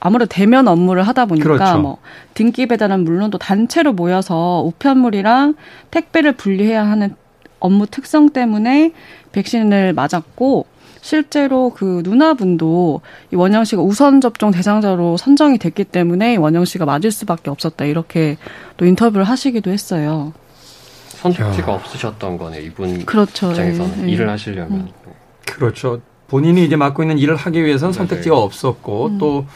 아무래도 0.00 0.30
대면 0.30 0.66
업무를 0.66 1.02
하다 1.02 1.26
보니까 1.26 1.44
그렇죠. 1.44 1.78
뭐 1.78 1.98
등기 2.32 2.66
배달은 2.66 3.04
물론 3.04 3.30
또 3.30 3.36
단체로 3.36 3.92
모여서 3.92 4.62
우편물이랑 4.66 5.54
택배를 5.90 6.32
분리해야 6.32 6.86
하는 6.86 7.14
업무 7.60 7.86
특성 7.86 8.30
때문에 8.30 8.92
백신을 9.32 9.92
맞았고 9.92 10.64
실제로 11.02 11.70
그 11.70 12.02
누나분도 12.04 13.00
이 13.32 13.36
원영 13.36 13.64
씨가 13.64 13.82
우선 13.82 14.20
접종 14.20 14.50
대상자로 14.50 15.18
선정이 15.18 15.58
됐기 15.58 15.84
때문에 15.84 16.36
원영 16.36 16.64
씨가 16.64 16.86
맞을 16.86 17.10
수밖에 17.10 17.50
없었다 17.50 17.84
이렇게 17.84 18.36
또 18.78 18.86
인터뷰를 18.86 19.24
하시기도 19.24 19.70
했어요. 19.70 20.32
선택지가 21.10 21.72
야. 21.72 21.76
없으셨던 21.76 22.38
거네 22.38 22.60
이분 22.62 23.04
그렇죠. 23.04 23.50
입장에서는 23.50 24.08
예, 24.08 24.12
일을 24.12 24.28
하시려면 24.28 24.72
음. 24.72 24.88
그렇죠. 25.46 26.00
본인이 26.28 26.64
이제 26.64 26.76
맡고 26.76 27.02
있는 27.02 27.18
일을 27.18 27.36
하기 27.36 27.64
위해서는 27.64 27.92
네, 27.92 27.98
선택지가 27.98 28.34
네. 28.34 28.40
없었고 28.40 29.06
음. 29.06 29.18
또 29.18 29.46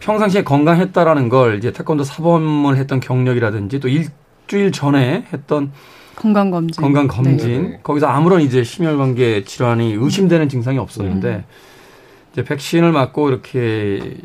평상시에 0.00 0.42
건강했다라는 0.42 1.28
걸 1.28 1.58
이제 1.58 1.72
태권도 1.72 2.04
사범을 2.04 2.76
했던 2.76 3.00
경력이라든지 3.00 3.78
또 3.78 3.88
일주일 3.88 4.72
전에 4.72 5.26
했던 5.32 5.72
건강 6.16 6.50
검진. 6.50 6.82
건강 6.82 7.06
검진. 7.06 7.62
네. 7.62 7.80
거기서 7.82 8.06
아무런 8.06 8.40
이제 8.40 8.64
심혈관계 8.64 9.44
질환이 9.44 9.92
의심되는 9.92 10.48
증상이 10.48 10.78
없었는데 10.78 11.28
음. 11.28 11.44
이제 12.32 12.44
백신을 12.44 12.92
맞고 12.92 13.28
이렇게 13.28 14.16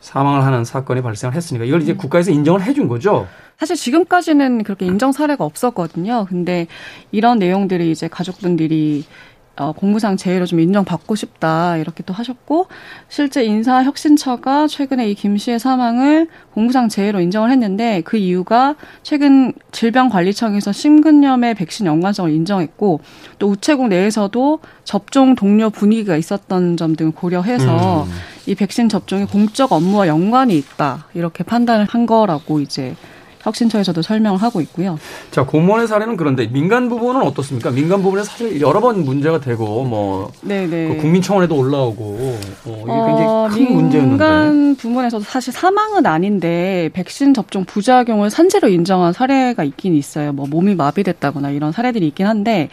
사망을 0.00 0.44
하는 0.44 0.64
사건이 0.64 1.02
발생을 1.02 1.34
했으니까 1.34 1.64
이걸 1.64 1.82
이제 1.82 1.92
음. 1.92 1.96
국가에서 1.96 2.30
인정을 2.30 2.62
해준 2.62 2.88
거죠. 2.88 3.26
사실 3.58 3.76
지금까지는 3.76 4.64
그렇게 4.64 4.86
인정 4.86 5.12
사례가 5.12 5.44
없었거든요. 5.44 6.26
근데 6.28 6.66
이런 7.10 7.38
내용들이 7.38 7.90
이제 7.90 8.08
가족분들이 8.08 9.04
어, 9.58 9.72
공무상 9.72 10.18
재해로 10.18 10.44
좀 10.44 10.60
인정받고 10.60 11.14
싶다 11.14 11.78
이렇게 11.78 12.02
또 12.04 12.12
하셨고 12.12 12.66
실제 13.08 13.42
인사혁신처가 13.42 14.66
최근에 14.66 15.08
이 15.08 15.14
김 15.14 15.38
씨의 15.38 15.58
사망을 15.58 16.28
공무상 16.52 16.90
재해로 16.90 17.20
인정을 17.20 17.50
했는데 17.50 18.02
그 18.04 18.18
이유가 18.18 18.76
최근 19.02 19.54
질병관리청에서 19.72 20.72
심근염의 20.72 21.54
백신 21.54 21.86
연관성을 21.86 22.30
인정했고 22.32 23.00
또 23.38 23.48
우체국 23.48 23.88
내에서도 23.88 24.58
접종 24.84 25.34
동료 25.34 25.70
분위기가 25.70 26.18
있었던 26.18 26.76
점 26.76 26.94
등을 26.94 27.12
고려해서 27.12 28.04
음. 28.04 28.10
이 28.44 28.54
백신 28.54 28.90
접종이 28.90 29.24
공적 29.24 29.72
업무와 29.72 30.06
연관이 30.06 30.58
있다 30.58 31.06
이렇게 31.14 31.44
판단을 31.44 31.86
한 31.86 32.04
거라고 32.04 32.60
이제 32.60 32.94
혁신처에서도 33.46 34.02
설명을 34.02 34.42
하고 34.42 34.60
있고요. 34.60 34.98
자, 35.30 35.44
공무원의 35.44 35.88
사례는 35.88 36.16
그런데 36.16 36.46
민간 36.48 36.88
부분은 36.88 37.22
어떻습니까? 37.22 37.70
민간 37.70 38.02
부분에 38.02 38.22
사실 38.22 38.60
여러 38.60 38.80
번 38.80 39.04
문제가 39.04 39.40
되고 39.40 39.84
뭐 39.84 40.32
그 40.46 40.96
국민청원에도 41.00 41.56
올라오고 41.56 42.04
어, 42.04 42.82
이게 42.82 42.92
굉장히 42.92 43.26
어, 43.26 43.48
큰 43.50 43.74
문제였는데. 43.74 44.24
민간 44.24 44.76
부문에서도 44.76 45.24
사실 45.24 45.52
사망은 45.52 46.06
아닌데 46.06 46.90
백신 46.92 47.34
접종 47.34 47.64
부작용을 47.64 48.30
산재로 48.30 48.68
인정한 48.68 49.12
사례가 49.12 49.64
있긴 49.64 49.94
있어요. 49.94 50.32
뭐 50.32 50.46
몸이 50.46 50.74
마비됐다거나 50.74 51.50
이런 51.50 51.72
사례들이 51.72 52.06
있긴 52.08 52.26
한데 52.26 52.68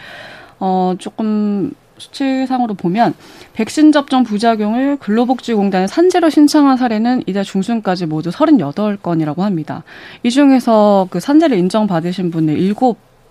어 0.60 0.96
조금 1.00 1.72
수치상으로 1.97 2.73
보면 2.73 3.13
백신 3.53 3.91
접종 3.91 4.23
부작용을 4.23 4.97
근로복지공단에 4.97 5.88
산재로 5.88 6.29
신청한 6.29 6.77
사례는 6.77 7.23
이달 7.27 7.43
중순까지 7.43 8.05
모두 8.05 8.29
38건이라고 8.29 9.39
합니다. 9.39 9.83
이 10.23 10.29
중에서 10.29 11.07
그 11.09 11.19
산재를 11.19 11.57
인정받으신 11.57 12.31
분은 12.31 12.55
7 12.55 12.75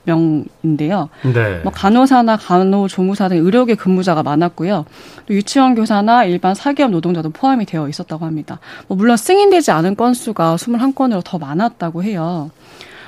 명인데요. 0.04 1.08
네. 1.22 1.60
뭐 1.62 1.72
간호사나 1.72 2.36
간호조무사 2.36 3.28
등 3.28 3.38
의료계 3.38 3.76
근무자가 3.76 4.22
많았고요. 4.22 4.84
또 5.26 5.34
유치원 5.34 5.74
교사나 5.74 6.24
일반 6.24 6.54
사기업 6.54 6.90
노동자도 6.90 7.30
포함이 7.30 7.66
되어 7.66 7.88
있었다고 7.88 8.24
합니다. 8.24 8.58
뭐 8.88 8.96
물론 8.96 9.16
승인되지 9.16 9.70
않은 9.70 9.96
건수가 9.96 10.56
21건으로 10.56 11.22
더 11.24 11.38
많았다고 11.38 12.02
해요. 12.02 12.50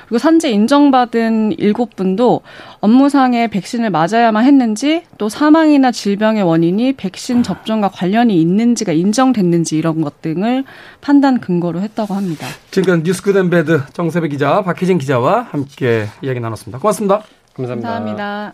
그리고 0.07 0.17
산재 0.19 0.49
인정받은 0.49 1.53
일곱 1.57 1.95
분도 1.95 2.41
업무상에 2.79 3.47
백신을 3.47 3.89
맞아야만 3.89 4.45
했는지 4.45 5.03
또 5.17 5.29
사망이나 5.29 5.91
질병의 5.91 6.43
원인이 6.43 6.93
백신 6.93 7.43
접종과 7.43 7.89
관련이 7.89 8.39
있는지가 8.39 8.91
인정됐는지 8.91 9.77
이런 9.77 10.01
것 10.01 10.21
등을 10.21 10.63
판단 11.01 11.39
근거로 11.39 11.81
했다고 11.81 12.13
합니다. 12.13 12.47
지금까지 12.71 13.03
뉴스 13.03 13.21
Good 13.21 13.37
and 13.37 13.49
Bad 13.49 13.81
정세배 13.93 14.29
기자, 14.29 14.61
박혜진 14.61 14.97
기자와 14.97 15.47
함께 15.51 16.07
이야기 16.21 16.39
나눴습니다. 16.39 16.79
고맙습니다. 16.79 17.23
감사합니다. 17.53 17.89
감사합니다. 17.89 18.53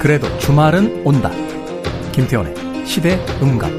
그래도 0.00 0.26
주말은 0.38 1.02
온다. 1.04 1.30
김태원의 2.12 2.69
시대 2.90 3.16
음감 3.40 3.70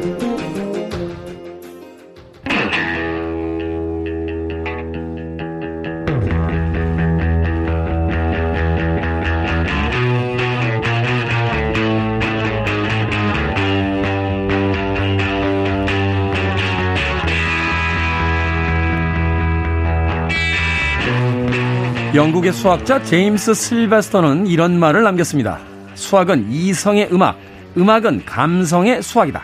영국의 22.16 22.54
수학자 22.54 23.04
제임스 23.04 23.54
슬베스터는 23.54 24.48
이런 24.48 24.80
말을 24.80 25.04
남겼습니다. 25.04 25.60
수학은 25.96 26.50
이성의 26.50 27.10
음악, 27.12 27.38
음악은 27.78 28.26
감성의 28.26 29.02
수학이다. 29.02 29.44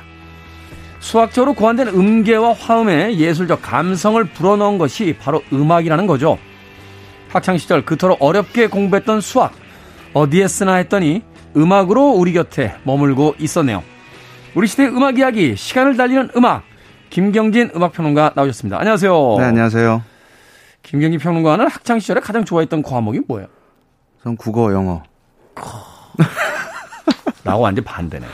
수학적으로 0.99 1.53
고안된 1.53 1.89
음계와 1.89 2.53
화음에 2.53 3.15
예술적 3.17 3.61
감성을 3.61 4.21
불어넣은 4.23 4.77
것이 4.77 5.15
바로 5.19 5.41
음악이라는 5.53 6.07
거죠. 6.07 6.37
학창시절 7.29 7.85
그토록 7.85 8.21
어렵게 8.21 8.67
공부했던 8.67 9.21
수학, 9.21 9.53
어디에 10.13 10.47
쓰나 10.47 10.75
했더니 10.75 11.23
음악으로 11.55 12.09
우리 12.11 12.33
곁에 12.33 12.75
머물고 12.83 13.35
있었네요. 13.39 13.83
우리 14.55 14.67
시대의 14.67 14.89
음악 14.89 15.17
이야기, 15.19 15.55
시간을 15.55 15.97
달리는 15.97 16.29
음악, 16.35 16.63
김경진 17.09 17.71
음악평론가 17.75 18.33
나오셨습니다. 18.35 18.79
안녕하세요. 18.79 19.35
네, 19.37 19.43
안녕하세요. 19.45 20.01
김경진 20.83 21.19
평론가는 21.19 21.67
학창시절에 21.67 22.21
가장 22.21 22.45
좋아했던 22.45 22.81
과목이 22.81 23.21
뭐예요? 23.27 23.47
전 24.23 24.35
국어, 24.35 24.71
영어. 24.73 25.03
나하고 27.47 27.63
완전 27.63 27.85
반대네. 27.85 28.27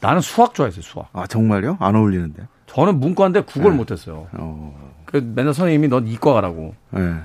나는 0.00 0.20
수학 0.20 0.54
좋아했어요, 0.54 0.82
수학. 0.82 1.08
아, 1.12 1.26
정말요? 1.26 1.76
안 1.80 1.94
어울리는데. 1.94 2.46
저는 2.66 3.00
문과인데 3.00 3.42
국어를 3.42 3.72
네. 3.72 3.76
못했어요. 3.76 4.26
어. 4.32 4.92
그 5.06 5.16
맨날 5.18 5.54
선생님이 5.54 5.88
넌 5.88 6.06
이과 6.06 6.32
가라고. 6.34 6.74
네. 6.90 7.16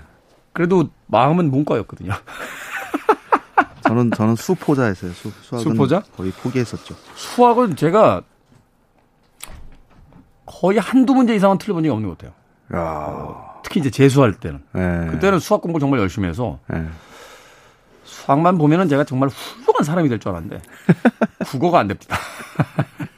그래도 0.53 0.89
마음은 1.07 1.50
문과였거든요. 1.51 2.12
저는 3.81 4.12
저는 4.12 4.35
수포자였어요. 4.35 5.12
수, 5.12 5.31
수학은 5.41 5.71
수포자? 5.71 6.03
거의 6.15 6.31
포기했었죠. 6.31 6.95
수학은 7.15 7.75
제가 7.75 8.21
거의 10.45 10.77
한두 10.79 11.13
문제 11.13 11.35
이상은 11.35 11.57
틀려본 11.57 11.83
적이 11.83 11.91
없는 11.91 12.09
것 12.09 12.17
같아요. 12.17 12.33
야. 12.75 13.62
특히 13.63 13.79
이제 13.79 13.89
재수할 13.89 14.33
때는. 14.33 14.63
네. 14.73 15.07
그때는 15.07 15.39
수학 15.39 15.62
공부 15.62 15.79
정말 15.79 16.00
열심히 16.00 16.29
해서 16.29 16.59
네. 16.67 16.85
수학만 18.23 18.57
보면은 18.57 18.87
제가 18.87 19.03
정말 19.03 19.29
훌륭 19.29 19.65
훌륭한 19.65 19.83
사람이 19.83 20.07
될 20.09 20.19
줄 20.19 20.29
알았는데 20.31 20.61
국어가 21.47 21.79
안 21.79 21.87
됩니다. 21.87 22.17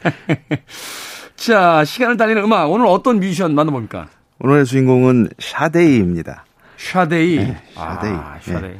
자, 1.36 1.84
시간을 1.86 2.18
달리는 2.18 2.44
음악 2.44 2.72
오늘 2.72 2.88
어떤 2.88 3.20
뮤지션 3.20 3.54
만나봅니까? 3.54 4.08
오늘의 4.40 4.66
주인공은 4.66 5.30
샤데이입니다. 5.38 6.46
샤데이. 6.78 7.36
네, 7.38 7.62
샤데이. 7.76 8.12
아, 8.14 8.38
샤데이. 8.42 8.62
네. 8.72 8.80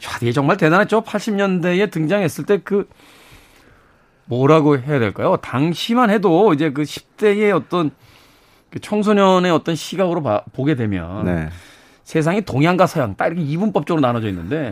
샤데이 0.00 0.32
정말 0.32 0.56
대단했죠. 0.56 1.02
80년대에 1.02 1.90
등장했을 1.90 2.44
때 2.46 2.58
그 2.64 2.88
뭐라고 4.26 4.78
해야 4.78 4.98
될까요? 4.98 5.36
당시만 5.42 6.08
해도 6.10 6.54
이제 6.54 6.70
그 6.72 6.82
10대의 6.82 7.54
어떤 7.54 7.90
그 8.70 8.80
청소년의 8.80 9.50
어떤 9.52 9.74
시각으로 9.74 10.22
봐, 10.22 10.42
보게 10.54 10.74
되면 10.74 11.24
네. 11.26 11.50
세상이 12.12 12.42
동양과 12.42 12.86
서양 12.86 13.16
딱 13.16 13.28
이렇게 13.28 13.42
이분법적으로 13.42 14.02
나눠져 14.02 14.28
있는데 14.28 14.70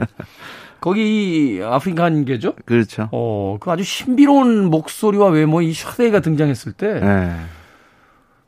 거기 0.78 1.58
아프리카한계죠? 1.64 2.54
그렇죠. 2.66 3.08
어, 3.12 3.56
그 3.58 3.70
아주 3.70 3.82
신비로운 3.82 4.66
목소리와 4.66 5.28
외모 5.28 5.62
이 5.62 5.72
샤데이가 5.72 6.20
등장했을 6.20 6.72
때 6.72 7.00
네. 7.00 7.34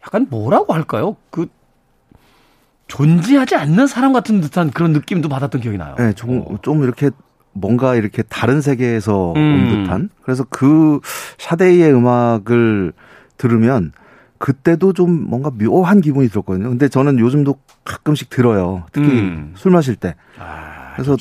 약간 0.05 0.27
뭐라고 0.29 0.75
할까요? 0.75 1.17
그 1.31 1.47
존재하지 2.87 3.55
않는 3.55 3.87
사람 3.87 4.13
같은 4.13 4.43
듯한 4.43 4.71
그런 4.71 4.93
느낌도 4.93 5.31
받았던 5.31 5.63
기억이 5.63 5.79
나요. 5.79 5.95
네, 5.97 6.13
좀, 6.13 6.45
어. 6.47 6.59
좀 6.61 6.83
이렇게 6.83 7.09
뭔가 7.53 7.95
이렇게 7.95 8.23
다른 8.23 8.61
세계에서 8.61 9.33
음. 9.33 9.39
온 9.39 9.85
듯한. 9.85 10.11
그래서 10.21 10.45
그 10.51 11.01
샤데이의 11.39 11.95
음악을 11.95 12.93
들으면 13.39 13.93
그때도 14.43 14.93
좀 14.93 15.31
뭔가 15.31 15.51
묘한 15.51 16.01
기분이 16.01 16.29
들었거든요. 16.29 16.69
근데 16.69 16.89
저는 16.89 17.21
요즘도 17.21 17.55
가끔씩 17.85 18.29
들어요. 18.29 18.83
특히 18.91 19.07
음. 19.09 19.53
술 19.55 19.71
마실 19.71 19.95
때. 19.95 20.17
아, 20.37 20.95
그래서 20.95 21.17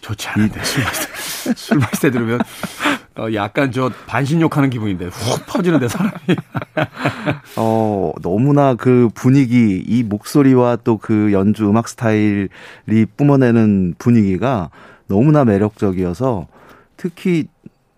좋지 0.00 0.28
않은데 0.28 0.64
술 0.64 0.82
마실 0.82 1.04
때, 1.06 1.52
술 1.54 1.78
마실 1.78 2.00
때 2.00 2.10
들으면 2.10 2.40
어, 3.18 3.26
약간 3.34 3.70
저 3.72 3.90
반신욕하는 4.06 4.70
기분인데 4.70 5.04
훅 5.04 5.44
퍼지는데 5.46 5.88
사람이. 5.88 6.16
어 7.56 8.12
너무나 8.22 8.74
그 8.74 9.10
분위기, 9.14 9.84
이 9.86 10.02
목소리와 10.02 10.76
또 10.76 10.96
그 10.96 11.32
연주 11.34 11.68
음악 11.68 11.88
스타일이 11.88 12.48
뿜어내는 13.18 13.96
분위기가 13.98 14.70
너무나 15.08 15.44
매력적이어서 15.44 16.46
특히 16.96 17.48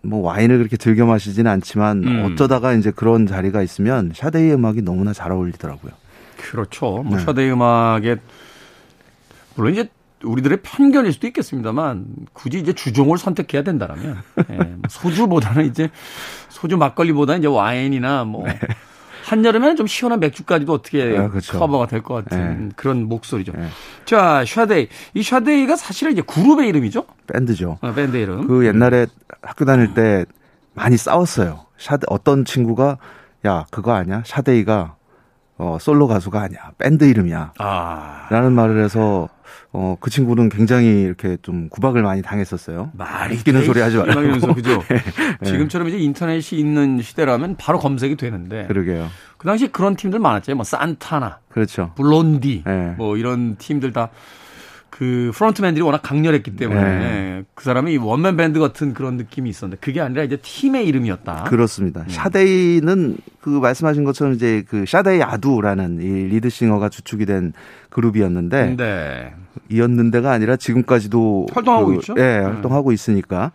뭐 0.03 0.21
와인을 0.21 0.59
그렇게 0.59 0.77
즐겨 0.77 1.07
마시지는 1.07 1.51
않지만 1.51 2.05
음. 2.05 2.25
어쩌다가 2.25 2.73
이제 2.73 2.91
그런 2.91 3.27
자리가 3.27 3.63
있으면 3.63 4.13
샤데이 4.15 4.53
음악이 4.53 4.83
너무나 4.83 5.13
잘 5.13 5.33
어울리더라고요. 5.33 5.93
그렇죠. 6.37 7.03
뭐 7.03 7.17
네. 7.17 7.25
샤데이 7.25 7.51
음악에 7.51 8.17
물론 9.55 9.73
이제 9.73 9.89
우리들의 10.23 10.59
편견일 10.63 11.13
수도 11.13 11.27
있겠습니다만 11.29 12.07
굳이 12.33 12.59
이제 12.59 12.73
주종을 12.73 13.19
선택해야 13.19 13.63
된다라면 13.63 14.19
예, 14.51 14.57
뭐 14.57 14.79
소주보다는 14.89 15.67
이제 15.67 15.91
소주 16.49 16.77
막걸리보다 16.77 17.37
이제 17.37 17.47
와인이나 17.47 18.25
뭐 18.25 18.45
네. 18.47 18.59
한여름에는 19.29 19.77
좀 19.77 19.87
시원한 19.87 20.21
맥주까지도 20.21 20.73
어떻게 20.73 21.17
아, 21.19 21.29
그렇죠. 21.29 21.59
커버가 21.59 21.87
될 21.87 22.03
것 22.03 22.25
같은 22.25 22.69
네. 22.69 22.75
그런 22.77 23.05
목소리죠. 23.09 23.53
네. 23.53 23.69
자, 24.07 24.43
샤데이. 24.47 24.89
이 25.15 25.23
샤데이가 25.23 25.77
사실은 25.77 26.13
이제 26.13 26.23
그룹의 26.23 26.69
이름이죠? 26.69 27.05
밴드죠. 27.27 27.79
아, 27.83 27.93
밴드 27.93 28.17
이름. 28.17 28.47
그 28.47 28.67
옛날에 28.67 29.07
학교 29.43 29.65
다닐 29.65 29.93
때 29.95 30.25
많이 30.75 30.97
싸웠어요. 30.97 31.67
샤데이 31.77 32.07
어떤 32.09 32.45
친구가 32.45 32.97
야, 33.47 33.65
그거 33.71 33.93
아니야? 33.93 34.23
샤데이가 34.25 34.95
어, 35.59 35.77
솔로 35.81 36.07
가수가 36.07 36.41
아니야. 36.41 36.71
밴드 36.79 37.05
이름이야. 37.05 37.53
아. 37.59 38.27
라는 38.31 38.53
말을 38.53 38.83
해서 38.83 39.29
어, 39.73 39.97
그 40.01 40.11
친구는 40.11 40.49
굉장히 40.49 41.03
이렇게 41.03 41.37
좀 41.43 41.69
구박을 41.69 42.03
많이 42.03 42.23
당했었어요. 42.23 42.91
말이 42.95 43.37
웃기는 43.37 43.65
소리 43.65 43.81
하지 43.81 43.97
말라고. 43.97 44.55
그죠? 44.55 44.83
네. 45.41 45.47
지금처럼 45.51 45.89
이제 45.89 45.99
인터넷이 45.99 46.59
있는 46.61 47.01
시대라면 47.03 47.57
바로 47.57 47.79
검색이 47.79 48.17
되는데. 48.17 48.67
그러게요. 48.67 49.09
그 49.37 49.47
당시 49.47 49.69
그런 49.69 49.97
팀들 49.97 50.19
많았죠. 50.19 50.55
뭐 50.55 50.65
산타나. 50.65 51.39
그렇죠. 51.49 51.93
블론디. 51.97 52.65
네. 52.67 52.95
뭐 52.97 53.17
이런 53.17 53.57
팀들 53.57 53.93
다 53.93 54.11
그 54.91 55.31
frontman들이 55.35 55.83
워낙 55.83 56.03
강렬했기 56.03 56.57
때문에 56.57 56.81
네. 56.81 57.45
그 57.55 57.65
사람이 57.65 57.97
원맨 57.99 58.37
밴드 58.37 58.59
같은 58.59 58.95
그런 58.95 59.17
느낌이 59.17 59.49
있었는데 59.51 59.81
그게 59.81 60.01
아니라 60.01 60.23
이제 60.25 60.37
팀의 60.37 60.87
이름이었다. 60.87 61.45
그렇습니다. 61.45 62.01
음. 62.01 62.09
샤데이는 62.09 63.17
그 63.41 63.51
말씀하신 63.51 64.05
것처럼 64.05 64.35
이제 64.35 64.65
그 64.69 64.85
샤데이 64.87 65.23
아두라는 65.23 66.01
이 66.01 66.07
리드싱어가 66.07 66.89
주축이 66.89 67.27
된 67.27 67.53
그룹이었는데 67.91 68.77
네. 68.77 69.35
이었는데가 69.69 70.33
아니라 70.33 70.57
지금까지도 70.57 71.47
활동하고 71.53 71.87
그, 71.87 71.95
있죠. 71.97 72.15
예, 72.19 72.23
네, 72.23 72.39
활동하고 72.39 72.93
있으니까 72.93 73.53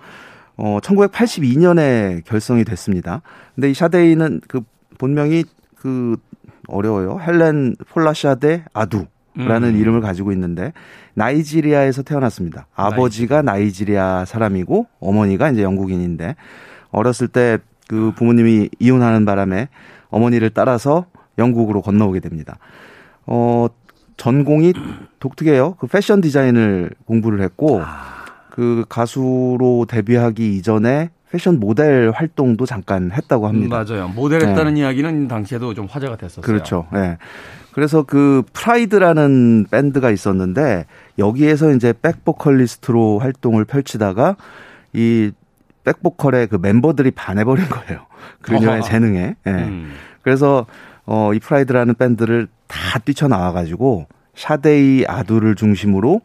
어 0.55 0.79
1982년에 0.81 2.23
결성이 2.25 2.63
됐습니다. 2.63 3.21
근데 3.55 3.71
이 3.71 3.73
샤데이는 3.73 4.41
그 4.47 4.61
본명이 4.97 5.45
그 5.75 6.15
어려워요. 6.67 7.19
헬렌 7.19 7.75
폴라샤데 7.89 8.65
아두. 8.73 9.05
라는 9.35 9.69
음. 9.69 9.75
이름을 9.77 10.01
가지고 10.01 10.31
있는데 10.31 10.73
나이지리아에서 11.15 12.03
태어났습니다. 12.03 12.67
아버지가 12.75 13.41
나이지리아 13.41 14.25
사람이고 14.25 14.87
어머니가 14.99 15.49
이제 15.49 15.63
영국인인데 15.63 16.35
어렸을 16.91 17.27
때 17.27 17.57
그 17.87 18.11
부모님이 18.15 18.69
이혼하는 18.79 19.25
바람에 19.25 19.69
어머니를 20.09 20.49
따라서 20.51 21.05
영국으로 21.37 21.81
건너오게 21.81 22.19
됩니다. 22.19 22.57
어 23.25 23.67
전공이 24.17 24.73
독특해요. 25.19 25.75
그 25.75 25.87
패션 25.87 26.21
디자인을 26.21 26.91
공부를 27.05 27.41
했고 27.41 27.81
아. 27.83 28.25
그 28.49 28.85
가수로 28.87 29.85
데뷔하기 29.87 30.55
이전에 30.57 31.09
패션 31.33 31.59
모델 31.59 32.11
활동도 32.11 32.67
잠깐 32.67 33.11
했다고 33.11 33.47
합니다. 33.47 33.81
음, 33.81 33.85
맞아요. 33.87 34.07
모델했다는 34.09 34.75
네. 34.75 34.81
이야기는 34.81 35.27
당시에도 35.27 35.73
좀 35.73 35.87
화제가 35.89 36.15
됐었어요. 36.15 36.43
그렇죠. 36.43 36.85
예. 36.93 36.97
네. 36.97 37.17
그래서 37.71 38.03
그 38.03 38.43
프라이드라는 38.53 39.65
밴드가 39.71 40.11
있었는데 40.11 40.85
여기에서 41.17 41.71
이제 41.71 41.91
백보컬리스트로 41.99 43.17
활동을 43.17 43.65
펼치다가 43.65 44.35
이 44.93 45.31
백보컬의 45.85 46.49
그 46.49 46.59
멤버들이 46.61 47.09
반해버린 47.09 47.67
거예요. 47.67 48.05
그녀의 48.43 48.83
재능에. 48.83 49.35
예. 49.47 49.49
음. 49.49 49.91
그래서 50.21 50.67
어, 51.07 51.33
이 51.33 51.39
프라이드라는 51.39 51.95
밴드를 51.95 52.47
다 52.67 52.99
뛰쳐나와가지고 52.99 54.05
샤데이 54.35 55.05
아두를 55.07 55.55
중심으로 55.55 56.21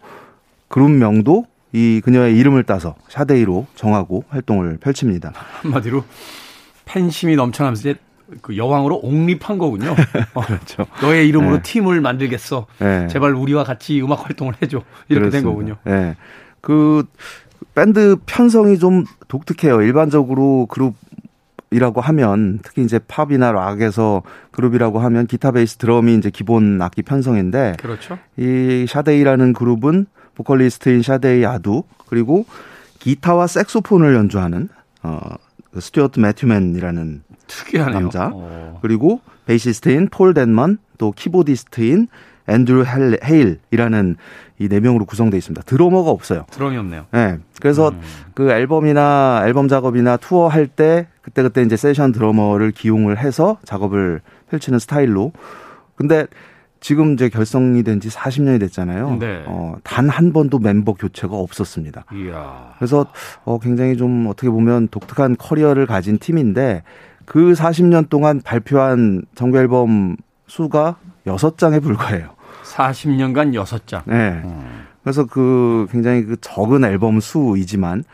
그룹명도 0.69 1.47
이 1.73 2.01
그녀의 2.03 2.37
이름을 2.39 2.65
따서 2.65 2.95
샤데이로 3.09 3.67
정하고 3.75 4.25
활동을 4.29 4.79
펼칩니다. 4.79 5.33
한마디로 5.35 6.05
팬심이 6.85 7.37
넘쳐나면서 7.37 7.81
이제 7.81 7.99
그 8.43 8.57
여왕으로 8.57 9.01
옹립한 9.03 9.59
거군요. 9.59 9.95
어, 10.35 10.41
그렇죠. 10.43 10.87
너의 11.03 11.29
이름으로 11.29 11.57
네. 11.57 11.63
팀을 11.63 12.01
만들겠어. 12.01 12.67
네. 12.79 13.07
제발 13.09 13.35
우리와 13.35 13.65
같이 13.65 14.01
음악 14.03 14.25
활동을 14.27 14.55
해줘. 14.63 14.83
이렇게 15.09 15.31
그렇습니다. 15.31 15.31
된 15.31 15.45
거군요. 15.45 15.77
네. 15.85 16.17
그 16.61 17.05
밴드 17.75 18.17
편성이 18.27 18.79
좀 18.79 19.05
독특해요. 19.29 19.83
일반적으로 19.83 20.67
그룹 20.67 20.95
이라고 21.71 22.01
하면 22.01 22.61
특히 22.63 22.83
이제 22.83 22.99
팝이나 22.99 23.53
락에서 23.53 24.23
그룹이라고 24.53 25.01
하면 25.01 25.27
기타, 25.27 25.51
베이스, 25.51 25.77
드럼이 25.77 26.15
이제 26.17 26.31
기본 26.31 26.81
악기 26.81 27.03
편성인데 27.03 27.75
그렇죠. 27.79 28.19
이 28.39 28.87
샤데이라는 28.89 29.53
그룹은 29.53 30.07
보컬리스트인 30.39 31.03
샤데이 31.03 31.45
아두 31.45 31.83
그리고 32.07 32.47
기타와 33.01 33.47
색소폰을 33.49 34.15
연주하는 34.15 34.69
어 35.03 35.21
스튜어트 35.79 36.19
매튜맨이라는 36.21 37.23
특이하네요. 37.47 38.01
남자. 38.01 38.31
어. 38.33 38.79
그리고 38.83 39.21
베이시스트인 39.47 40.09
폴 40.11 40.35
덴먼, 40.35 40.79
또 40.99 41.13
키보디스트인 41.13 42.09
앤드루 42.49 42.85
헤일이라는 43.25 44.17
이 44.61 44.69
네 44.69 44.81
명으로 44.81 45.05
구성되어 45.05 45.39
있습니다. 45.39 45.63
드러머가 45.67 46.11
없어요. 46.11 46.45
드럼이 46.51 46.77
없네요. 46.79 47.07
네. 47.13 47.39
그래서 47.61 47.91
음. 47.91 48.01
그 48.35 48.51
앨범이나 48.51 49.43
앨범 49.45 49.69
작업이나 49.69 50.17
투어 50.17 50.49
할 50.49 50.67
때 50.67 51.07
그때 51.23 51.43
그때 51.43 51.63
이제 51.63 51.77
세션 51.77 52.11
드러머를 52.11 52.73
기용을 52.73 53.19
해서 53.19 53.59
작업을 53.65 54.21
펼치는 54.51 54.79
스타일로. 54.81 55.33
근데 55.95 56.27
지금 56.81 57.15
이제 57.15 57.29
결성이 57.29 57.83
된 57.83 57.99
지 58.01 58.09
40년이 58.09 58.61
됐잖아요. 58.61 59.17
네. 59.19 59.43
어, 59.47 59.75
단 59.83 60.09
한 60.09 60.33
번도 60.33 60.59
멤버 60.61 60.95
교체가 60.95 61.35
없었습니다. 61.37 62.05
이야. 62.15 62.75
그래서 62.79 63.07
어, 63.45 63.59
굉장히 63.59 63.97
좀 63.97 64.27
어떻게 64.29 64.49
보면 64.51 64.89
독특한 64.89 65.37
커리어를 65.37 65.87
가진 65.87 66.19
팀인데 66.19 66.83
그 67.25 67.53
40년 67.53 68.09
동안 68.09 68.41
발표한 68.43 69.23
정규 69.35 69.59
앨범 69.59 70.17
수가 70.47 70.97
6장에 71.27 71.83
불과해요. 71.83 72.31
40년간 72.65 73.53
6장. 73.55 74.03
네. 74.07 74.41
음. 74.45 74.85
그래서 75.03 75.25
그 75.27 75.87
굉장히 75.91 76.25
그 76.25 76.37
적은 76.41 76.85
앨범 76.85 77.21
수이지만 77.21 78.05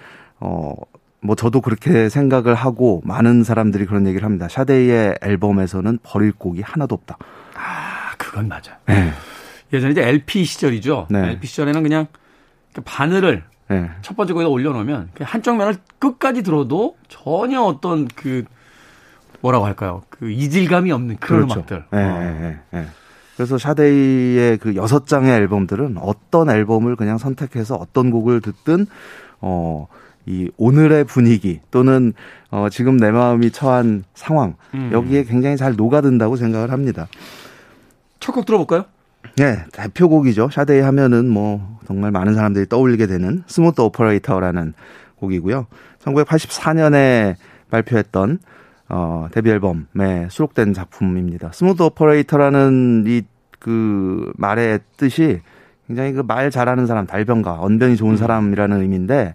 어, 0.40 0.74
뭐 1.20 1.34
저도 1.36 1.60
그렇게 1.60 2.08
생각을 2.08 2.54
하고 2.54 3.02
많은 3.04 3.44
사람들이 3.44 3.86
그런 3.86 4.06
얘기를 4.06 4.24
합니다. 4.24 4.46
샤데이의 4.48 5.16
앨범에서는 5.22 5.98
버릴 6.02 6.32
곡이 6.32 6.60
하나도 6.62 6.94
없다. 6.94 7.16
아, 7.56 7.93
그건 8.34 8.48
맞아. 8.48 8.78
네. 8.86 9.12
예전에 9.72 9.92
이제 9.92 10.02
LP 10.02 10.44
시절이죠. 10.44 11.06
네. 11.08 11.30
LP 11.30 11.46
시절에는 11.46 11.84
그냥 11.84 12.08
바늘을 12.84 13.44
네. 13.68 13.90
첫 14.02 14.16
번째 14.16 14.32
곡에다 14.32 14.48
올려놓으면 14.48 15.10
한쪽 15.20 15.56
면을 15.56 15.76
끝까지 16.00 16.42
들어도 16.42 16.96
전혀 17.06 17.62
어떤 17.62 18.08
그 18.08 18.42
뭐라고 19.40 19.66
할까요? 19.66 20.02
그 20.10 20.32
이질감이 20.32 20.90
없는 20.90 21.18
그런 21.18 21.46
그렇죠. 21.46 21.60
음악들. 21.60 21.84
네, 21.92 22.02
어. 22.02 22.18
네, 22.18 22.58
네, 22.72 22.86
그래서 23.36 23.56
샤데이의 23.56 24.58
그 24.58 24.74
여섯 24.74 25.06
장의 25.06 25.32
앨범들은 25.32 25.98
어떤 25.98 26.50
앨범을 26.50 26.96
그냥 26.96 27.18
선택해서 27.18 27.76
어떤 27.76 28.10
곡을 28.10 28.40
듣든 28.40 28.86
어. 29.40 29.86
이 30.26 30.50
오늘의 30.56 31.04
분위기 31.04 31.60
또는 31.70 32.14
어 32.50 32.68
지금 32.70 32.96
내 32.96 33.10
마음이 33.10 33.50
처한 33.50 34.04
상황 34.14 34.54
음. 34.72 34.88
여기에 34.90 35.24
굉장히 35.24 35.58
잘 35.58 35.76
녹아든다고 35.76 36.36
생각을 36.36 36.72
합니다. 36.72 37.08
첫 38.24 38.32
곡 38.32 38.46
들어볼까요? 38.46 38.84
네, 39.36 39.58
대표곡이죠. 39.72 40.48
샤데이 40.50 40.80
하면은 40.80 41.28
뭐 41.28 41.78
정말 41.86 42.10
많은 42.10 42.34
사람들이 42.34 42.68
떠올리게 42.68 43.06
되는 43.06 43.42
Smooth 43.46 43.80
Operator라는 43.82 44.74
곡이고요. 45.16 45.66
1984년에 46.02 47.36
발표했던 47.70 48.38
어, 48.88 49.28
데뷔 49.32 49.50
앨범에 49.50 50.28
수록된 50.30 50.72
작품입니다. 50.74 51.50
Smooth 51.52 51.82
Operator라는 51.82 53.04
이 53.06 53.22
그 53.64 54.30
말의 54.36 54.80
뜻이 54.98 55.40
굉장히 55.86 56.12
그 56.12 56.22
말 56.22 56.50
잘하는 56.50 56.86
사람, 56.86 57.06
달변가, 57.06 57.60
언변이 57.60 57.96
좋은 57.96 58.10
음. 58.12 58.16
사람이라는 58.18 58.82
의미인데 58.82 59.34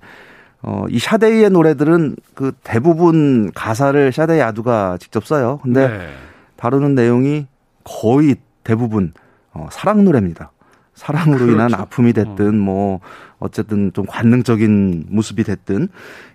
어, 0.62 0.86
이 0.90 1.00
샤데이의 1.00 1.50
노래들은 1.50 2.16
그 2.36 2.52
대부분 2.64 3.52
가사를 3.56 4.12
샤데이 4.12 4.40
아두가 4.42 4.98
직접 5.00 5.26
써요. 5.26 5.60
근데 5.64 5.88
네. 5.88 6.10
다루는 6.58 6.94
내용이 6.94 7.48
거의 7.84 8.36
대부분 8.70 9.14
어, 9.52 9.68
사랑 9.72 10.04
노래입니다. 10.06 10.52
사랑으로 10.94 11.40
그렇죠. 11.40 11.54
인한 11.54 11.74
아픔이 11.74 12.14
됐든 12.14 12.48
어. 12.48 12.52
뭐 12.52 13.00
어쨌든 13.40 13.92
좀 13.94 14.06
관능적인 14.06 15.06
모습이 15.10 15.44
됐든 15.44 15.88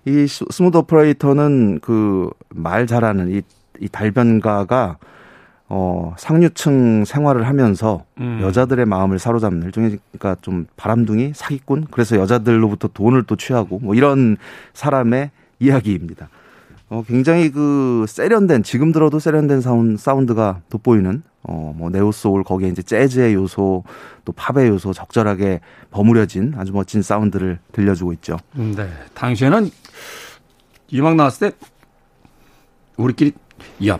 이 0.05 0.27
Smooth 0.27 0.77
Operator는 0.77 1.79
그 1.79 2.29
말 2.49 2.87
잘하는 2.87 3.29
이, 3.31 3.41
이 3.79 3.87
달변가가 3.87 4.97
어 5.67 6.13
상류층 6.17 7.05
생활을 7.05 7.47
하면서 7.47 8.03
음. 8.19 8.39
여자들의 8.41 8.85
마음을 8.85 9.17
사로잡는 9.17 9.65
일종의 9.67 9.97
그러니까 10.11 10.35
좀 10.41 10.67
바람둥이 10.75 11.31
사기꾼 11.33 11.87
그래서 11.89 12.17
여자들로부터 12.17 12.89
돈을 12.89 13.23
또 13.23 13.35
취하고 13.35 13.79
뭐 13.79 13.95
이런 13.95 14.37
사람의 14.73 15.31
이야기입니다. 15.59 16.29
어, 16.89 17.03
굉장히 17.07 17.51
그 17.51 18.05
세련된 18.07 18.61
지금 18.63 18.91
들어도 18.91 19.19
세련된 19.19 19.61
사운, 19.61 19.97
사운드가 19.97 20.61
돋보이는 20.69 21.23
어, 21.47 21.73
뭐 21.75 21.89
네오소울 21.89 22.43
거기에 22.43 22.69
이제 22.69 22.81
재즈의 22.81 23.33
요소 23.35 23.83
또 24.25 24.31
팝의 24.33 24.67
요소 24.69 24.93
적절하게 24.93 25.61
버무려진 25.91 26.53
아주 26.57 26.71
멋진 26.73 27.01
사운드를 27.01 27.59
들려주고 27.71 28.13
있죠. 28.13 28.37
음, 28.57 28.73
네. 28.75 28.89
당시에는 29.13 29.69
이 30.89 30.99
음악 30.99 31.15
나왔을 31.15 31.51
때 31.51 31.57
우리끼리 32.97 33.33
야 33.87 33.99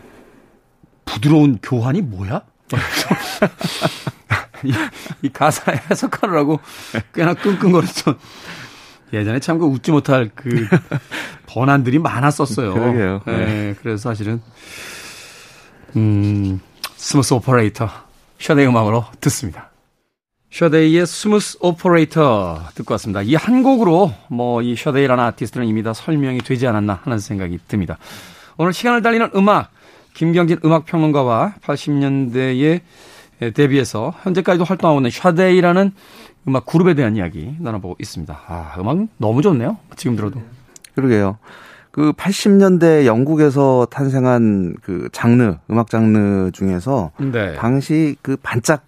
부드러운 1.06 1.60
교환이 1.62 2.02
뭐야? 2.02 2.42
이, 4.64 4.74
이 5.22 5.30
가사 5.30 5.72
해석하느라고 5.72 6.60
꽤나 7.14 7.34
끙끙거렸던 7.36 8.18
예전에 9.14 9.40
참 9.40 9.60
그 9.60 9.66
웃지 9.66 9.92
못할 9.92 10.32
그 10.34 10.68
번안들이 11.46 12.00
많았었어요. 12.00 12.74
그러게요. 12.76 13.22
네. 13.28 13.38
네. 13.38 13.76
그래서 13.82 14.10
사실은 14.10 14.42
음 15.96 16.60
Smooth 17.06 17.36
Operator 17.36 17.88
셔데이 18.40 18.66
음악으로 18.66 19.06
듣습니다. 19.22 19.70
셔데이의 20.50 21.06
Smooth 21.06 21.60
Operator 21.62 22.62
듣고 22.74 22.96
왔습니다. 22.96 23.22
이 23.22 23.36
한 23.36 23.62
곡으로 23.62 24.12
뭐 24.28 24.64
이 24.64 24.76
셔데이라는 24.76 25.24
아티스트는 25.24 25.68
이미 25.68 25.84
다 25.84 25.94
설명이 25.94 26.40
되지 26.40 26.66
않았나 26.66 27.02
하는 27.04 27.20
생각이 27.20 27.60
듭니다. 27.68 28.00
오늘 28.58 28.74
시간을 28.74 29.04
달리는 29.04 29.30
음악 29.36 29.70
김경진 30.16 30.62
음악평론가와 30.66 31.54
80년대에 31.62 32.82
데뷔해서 33.54 34.16
현재까지도 34.24 34.64
활동하고 34.64 35.00
있는 35.00 35.12
셔데이라는 35.12 35.92
음악 36.48 36.66
그룹에 36.66 36.96
대한 36.96 37.16
이야기 37.18 37.56
나눠보고 37.60 37.98
있습니다. 38.00 38.42
아, 38.48 38.76
음악 38.80 38.98
너무 39.18 39.44
좋네요. 39.44 39.78
지금 39.96 40.16
들어도. 40.16 40.42
그러게요. 40.96 41.38
그 41.96 42.12
80년대 42.12 43.06
영국에서 43.06 43.88
탄생한 43.90 44.76
그 44.82 45.08
장르, 45.14 45.56
음악 45.72 45.90
장르 45.90 46.52
중에서 46.52 47.12
네. 47.32 47.56
당시 47.56 48.18
그 48.22 48.36
반짝 48.44 48.86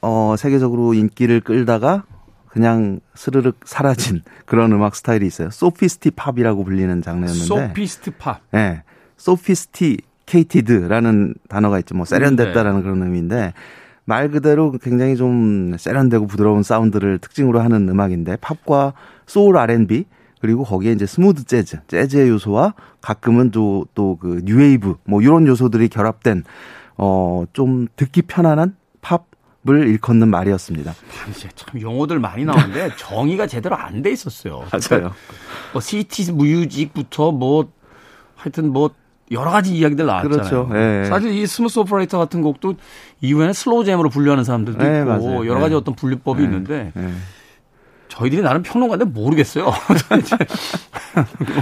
어 0.00 0.36
세계적으로 0.38 0.94
인기를 0.94 1.40
끌다가 1.40 2.04
그냥 2.46 3.00
스르륵 3.16 3.56
사라진 3.64 4.22
그런 4.46 4.70
음악 4.70 4.94
스타일이 4.94 5.26
있어요. 5.26 5.50
sophisti-pop이라고 5.50 6.62
불리는 6.62 7.02
장르였는데. 7.02 7.44
sophisti-pop. 7.44 8.40
네. 8.52 8.84
sophisticated라는 9.16 11.34
단어가 11.48 11.80
있죠. 11.80 11.96
뭐 11.96 12.04
세련됐다라는 12.04 12.78
네. 12.78 12.82
그런 12.84 13.02
의미인데 13.02 13.52
말 14.04 14.30
그대로 14.30 14.70
굉장히 14.80 15.16
좀 15.16 15.76
세련되고 15.76 16.28
부드러운 16.28 16.62
사운드를 16.62 17.18
특징으로 17.18 17.58
하는 17.58 17.88
음악인데 17.88 18.36
팝과 18.36 18.92
소울 19.26 19.56
R&B 19.56 20.04
그리고 20.44 20.62
거기에 20.62 20.92
이제 20.92 21.06
smooth 21.06 21.44
재즈, 21.44 21.78
재즈의 21.88 22.28
요소와 22.28 22.74
가끔은 23.00 23.50
또 23.50 23.86
또 23.94 24.18
그 24.20 24.42
뉴웨이브 24.44 24.96
뭐 25.06 25.22
이런 25.22 25.46
요소들이 25.46 25.88
결합된 25.88 26.44
어 26.98 27.46
좀 27.54 27.86
듣기 27.96 28.20
편안한 28.22 28.76
팝 29.00 29.24
을 29.66 29.88
일컫는 29.88 30.28
말이었습니다. 30.28 30.92
당시에 31.24 31.48
참 31.54 31.80
용어들 31.80 32.18
많이 32.18 32.44
나오는데 32.44 32.90
정의가 33.00 33.46
제대로 33.46 33.74
안 33.76 34.02
돼 34.02 34.12
있었어요. 34.12 34.58
맞아요. 34.70 34.80
그러니까 34.86 35.14
뭐 35.72 35.80
city 35.80 36.30
music부터 36.32 37.32
뭐 37.32 37.70
하여튼 38.36 38.70
뭐 38.70 38.90
여러 39.30 39.50
가지 39.50 39.74
이야기들 39.74 40.04
나왔잖아요. 40.04 40.36
그렇죠. 40.36 40.68
네. 40.70 41.06
사실 41.06 41.32
이 41.32 41.46
Smooth 41.46 41.78
Operator 41.78 42.18
같은 42.18 42.42
곡도 42.42 42.74
이후에는 43.22 43.54
slow 43.54 43.84
jam으로 43.86 44.10
분류하는 44.10 44.44
사람들도 44.44 44.84
네, 44.84 44.98
있고 44.98 45.08
맞아요. 45.08 45.46
여러 45.46 45.60
가지 45.60 45.70
네. 45.70 45.76
어떤 45.76 45.94
분류법이 45.94 46.40
네. 46.42 46.44
있는데 46.44 46.92
저희들이 48.14 48.42
나름 48.42 48.62
평론가인데 48.62 49.06
모르겠어요. 49.06 49.66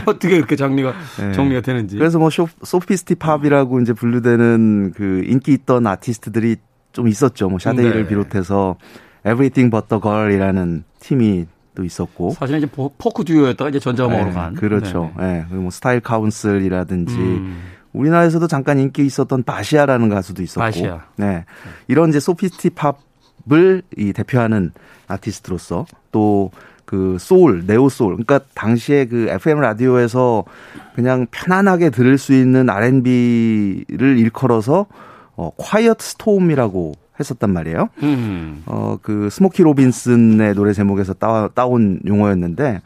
어떻게 0.04 0.36
그렇게 0.36 0.54
정리가 0.54 0.92
정리가 1.34 1.62
되는지. 1.62 1.96
그래서 1.96 2.18
뭐 2.18 2.28
쇼, 2.28 2.46
sophisti-pop이라고 2.62 3.80
이제 3.80 3.94
분류되는 3.94 4.92
그 4.94 5.22
인기 5.24 5.52
있던 5.52 5.86
아티스트들이 5.86 6.56
좀 6.92 7.08
있었죠. 7.08 7.48
뭐 7.48 7.58
샤데이를 7.58 8.02
네. 8.02 8.08
비롯해서 8.08 8.76
Everything 9.24 9.70
But 9.70 9.88
the 9.88 10.00
Girl이라는 10.02 10.84
팀이 11.00 11.46
도 11.74 11.84
있었고 11.84 12.32
사실 12.32 12.58
이제 12.58 12.66
포크 12.66 13.24
듀오였다가 13.24 13.70
이제 13.70 13.78
전자음악으로 13.78 14.26
네, 14.26 14.32
간 14.32 14.52
그렇죠. 14.52 15.10
예. 15.20 15.22
네. 15.22 15.46
네. 15.50 15.56
뭐 15.56 15.70
Style 15.70 16.00
Council이라든지 16.00 17.14
음. 17.14 17.62
우리나라에서도 17.94 18.46
잠깐 18.46 18.78
인기 18.78 19.06
있었던 19.06 19.42
바시아라는 19.42 20.10
가수도 20.10 20.42
있었고 20.42 20.60
바시아. 20.60 21.00
네. 21.16 21.46
이런 21.88 22.10
이제 22.10 22.20
sophisti-pop을 22.20 22.98
이 23.50 24.12
대표하는 24.12 24.72
아티스트로서 25.08 25.86
또 26.10 26.50
그 26.92 27.16
soul, 27.18 27.64
neo 27.66 27.88
soul. 27.88 28.16
그러니까 28.16 28.40
당시에 28.54 29.06
그 29.06 29.26
FM 29.30 29.60
라디오에서 29.60 30.44
그냥 30.94 31.26
편안하게 31.30 31.88
들을 31.88 32.18
수 32.18 32.34
있는 32.34 32.68
R&B를 32.68 34.18
일컬어서 34.18 34.84
어 35.34 35.52
quiet 35.56 36.04
storm이라고 36.04 36.92
했었단 37.18 37.50
말이에요. 37.50 37.88
음. 38.02 38.62
어, 38.66 38.98
그 39.00 39.30
스모키 39.30 39.62
로빈슨의 39.62 40.54
노래 40.54 40.74
제목에서 40.74 41.14
따, 41.14 41.48
따온 41.54 41.98
용어였는데 42.06 42.82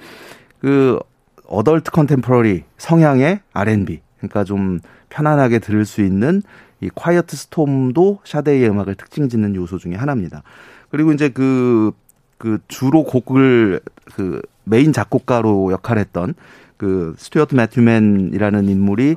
그 0.61 1.01
adult 1.49 1.91
contemporary 1.91 2.62
성향의 2.79 3.40
R&B. 3.55 4.01
그러니까 4.19 4.45
좀 4.45 4.79
편안하게 5.09 5.59
들을 5.59 5.85
수 5.85 6.01
있는 6.01 6.42
이 6.81 6.91
quiet 6.95 7.37
storm도 7.37 8.21
샤데이의 8.25 8.69
음악을 8.71 8.95
특징 8.97 9.29
짓는 9.29 9.55
요소 9.55 9.79
중에 9.79 9.95
하나입니다. 9.95 10.43
그리고 10.91 11.12
이제 11.12 11.29
그, 11.29 11.93
그 12.39 12.59
주로 12.69 13.05
곡을 13.05 13.81
그 14.15 14.43
메인 14.65 14.93
작곡가로 14.93 15.73
역할했던 15.73 16.35
그 16.77 17.15
스튜어트 17.17 17.55
매튜맨이라는 17.55 18.69
인물이 18.69 19.17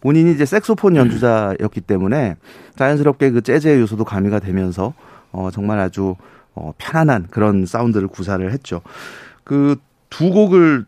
본인이 0.00 0.32
이제 0.32 0.44
색소폰 0.44 0.96
연주자였기 0.96 1.80
때문에 1.80 2.36
자연스럽게 2.76 3.30
그 3.30 3.42
재즈의 3.42 3.80
요소도 3.80 4.04
가미가 4.04 4.40
되면서 4.40 4.94
어 5.30 5.50
정말 5.52 5.78
아주 5.78 6.16
어 6.54 6.72
편안한 6.78 7.28
그런 7.30 7.66
사운드를 7.66 8.08
구사를 8.08 8.50
했죠. 8.52 8.82
그 9.44 9.76
두 10.12 10.30
곡을 10.30 10.84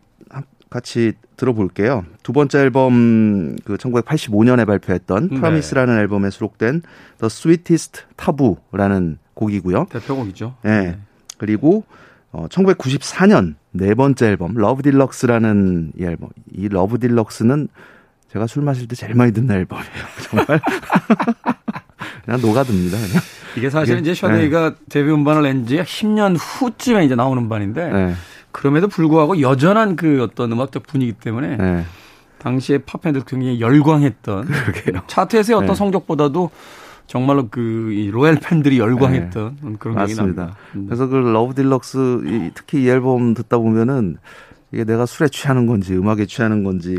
같이 0.75 1.13
들어볼게요. 1.37 2.03
두 2.21 2.33
번째 2.33 2.59
앨범 2.59 3.55
그 3.63 3.77
1985년에 3.77 4.67
발표했던 4.67 5.29
네. 5.29 5.35
Promise라는 5.37 5.97
앨범에 5.99 6.29
수록된 6.29 6.81
The 7.19 7.27
Sweetest 7.27 8.01
Taboo라는 8.17 9.17
곡이고요. 9.35 9.87
대표곡이죠. 9.89 10.55
네. 10.63 10.81
네. 10.81 10.97
그리고 11.37 11.85
어 12.33 12.47
1994년 12.49 13.55
네 13.71 13.93
번째 13.93 14.27
앨범 14.27 14.53
Love 14.55 14.83
Deluxe라는 14.83 15.93
이 15.97 16.03
앨범. 16.03 16.29
이 16.51 16.67
Love 16.67 16.99
Deluxe는 16.99 17.69
제가 18.33 18.45
술 18.47 18.63
마실 18.63 18.89
때 18.89 18.97
제일 18.97 19.13
많이 19.15 19.31
듣는 19.31 19.55
앨범이에요. 19.55 19.87
정말. 20.29 20.59
그냥 22.25 22.41
녹아듭니다. 22.41 22.97
그냥. 22.97 23.21
이게 23.55 23.69
사실 23.69 23.99
이게, 23.99 24.11
이제 24.11 24.13
샤데이가 24.19 24.69
네. 24.71 24.75
데뷔 24.89 25.09
음반을 25.11 25.43
낸 25.43 25.65
지 25.65 25.77
10년 25.77 26.35
후쯤에 26.37 27.05
이제 27.05 27.15
나오는 27.15 27.41
음반인데 27.43 27.91
네. 27.93 28.13
그럼에도 28.55 28.87
불구하고 28.87 29.41
여전한 29.41 29.97
그 29.97 30.23
어떤 30.23 30.49
음악적 30.49 30.83
분위기 30.87 31.11
때문에 31.11 31.57
네. 31.57 31.85
당시에 32.37 32.77
팝밴드 32.77 33.25
굉장히 33.25 33.59
열광했던 33.59 34.45
그러게요. 34.45 35.01
차트에서의 35.07 35.57
어떤 35.57 35.67
네. 35.67 35.75
성적보다도 35.75 36.51
정말로 37.05 37.49
그 37.49 38.09
loyal 38.13 38.39
팬들이 38.41 38.79
열광했던 38.79 39.57
네. 39.61 39.73
그런 39.77 39.95
맞습니다. 39.95 40.55
음. 40.75 40.85
그래서 40.85 41.07
그 41.07 41.17
Love 41.17 41.53
Deluxe 41.53 42.21
이, 42.25 42.51
특히 42.55 42.83
이 42.83 42.87
앨범 42.87 43.33
듣다 43.33 43.57
보면은 43.57 44.15
이게 44.71 44.85
내가 44.85 45.05
술에 45.05 45.27
취하는 45.27 45.65
건지 45.65 45.93
음악에 45.93 46.25
취하는 46.25 46.63
건지 46.63 46.97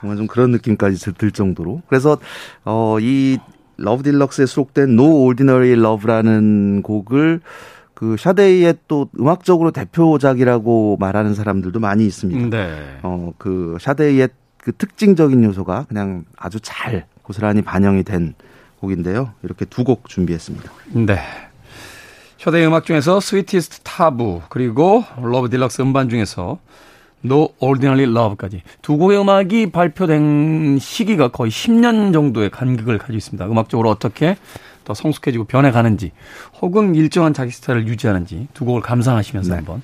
정말 0.00 0.16
좀 0.16 0.26
그런 0.26 0.50
느낌까지 0.50 1.12
들 1.12 1.30
정도로 1.30 1.82
그래서 1.88 2.16
어 2.64 3.36
이 3.76 3.81
Love 3.81 4.02
Deluxe에 4.02 4.46
수록된 4.46 4.92
No 4.92 5.24
Ordinary 5.24 5.72
Love라는 5.72 6.80
곡을 6.82 7.42
그 7.96 8.16
샤데이의 8.18 8.74
또 8.88 9.08
음악적으로 9.18 9.70
대표작이라고 9.70 10.98
말하는 11.00 11.34
사람들도 11.34 11.80
많이 11.80 12.04
있습니다. 12.04 12.54
네. 12.54 12.98
어 13.00 13.31
그 13.31 13.78
샤데이의 13.80 14.28
그 14.58 14.72
특징적인 14.72 15.42
요소가 15.44 15.86
그냥 15.88 16.24
아주 16.36 16.60
잘 16.60 17.06
고스란히 17.22 17.62
반영이 17.62 18.02
된 18.04 18.34
곡인데요. 18.80 19.32
이렇게 19.42 19.64
두 19.64 19.82
곡 19.82 20.10
준비했습니다. 20.10 20.70
네. 21.06 21.18
샤데이 22.36 22.66
음악 22.66 22.84
중에서 22.84 23.18
Sweetest 23.18 23.80
Taboo 23.80 24.42
그리고 24.50 25.02
Love 25.22 25.48
Deluxe 25.48 25.80
음반 25.80 26.10
중에서 26.10 26.58
No 27.24 27.48
Ordinary 27.60 28.02
Love까지 28.12 28.62
두 28.82 28.98
곡의 28.98 29.18
음악이 29.18 29.70
발표된 29.72 30.78
시기가 30.78 31.28
거의 31.28 31.50
10년 31.50 32.12
정도의 32.12 32.50
간격을 32.50 32.98
가지고 32.98 33.16
있습니다. 33.16 33.46
음악적으로 33.46 33.88
어떻게 33.88 34.36
더 34.86 34.94
성숙해지고 34.94 35.44
변해가는지 35.44 36.12
혹은 36.62 36.94
일정한 36.94 37.34
자기 37.34 37.50
스타일을 37.50 37.88
유지하는지 37.88 38.46
두 38.54 38.64
곡을 38.64 38.80
감상하시면서 38.80 39.50
네. 39.50 39.56
한번 39.56 39.82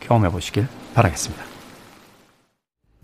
경험해 0.00 0.30
보시길 0.30 0.68
바라겠습니다. 0.94 1.42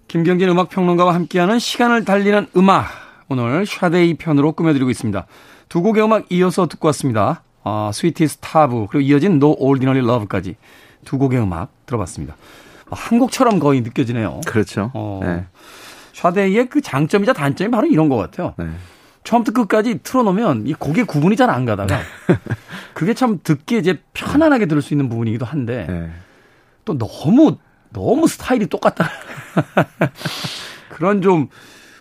김경진 0.08 0.48
음악평론가와 0.50 1.14
함께하는 1.14 1.58
시간을 1.58 2.04
달리는 2.04 2.46
음악 2.56 2.86
오늘 3.28 3.64
샤데이 3.66 4.14
편으로 4.14 4.52
꾸며드리고 4.52 4.90
있습니다. 4.90 5.26
두 5.70 5.82
곡의 5.82 6.04
음악 6.04 6.26
이어서 6.30 6.66
듣고 6.66 6.86
왔습니다. 6.88 7.42
아, 7.64 7.90
스위티스 7.94 8.38
타브 8.38 8.86
그리고 8.90 9.00
이어진 9.00 9.32
No 9.32 9.54
Ordinary 9.58 10.06
Love까지 10.06 10.56
두 11.04 11.16
곡의 11.18 11.40
음악 11.40 11.70
들어봤습니다. 11.86 12.36
한 12.90 13.18
곡처럼 13.18 13.58
거의 13.58 13.80
느껴지네요. 13.80 14.42
그렇죠. 14.46 14.90
어, 14.94 15.20
네. 15.22 15.44
샤데이의 16.12 16.68
그 16.68 16.82
장점이자 16.82 17.32
단점이 17.32 17.70
바로 17.70 17.86
이런 17.86 18.10
것 18.10 18.16
같아요. 18.16 18.54
네. 18.58 18.66
처음부터 19.28 19.52
끝까지 19.52 20.00
틀어놓으면 20.02 20.66
이 20.66 20.72
곡의 20.72 21.04
구분이 21.04 21.36
잘 21.36 21.50
안 21.50 21.64
가다가 21.66 22.00
그게 22.94 23.12
참 23.12 23.40
듣기에 23.42 23.78
이제 23.78 23.98
편안하게 24.14 24.66
들을 24.66 24.80
수 24.80 24.94
있는 24.94 25.08
부분이기도 25.08 25.44
한데 25.44 25.86
네. 25.88 26.10
또 26.84 26.96
너무 26.96 27.56
너무 27.92 28.26
스타일이 28.26 28.66
똑같다. 28.66 29.08
그런 30.90 31.20
좀 31.22 31.48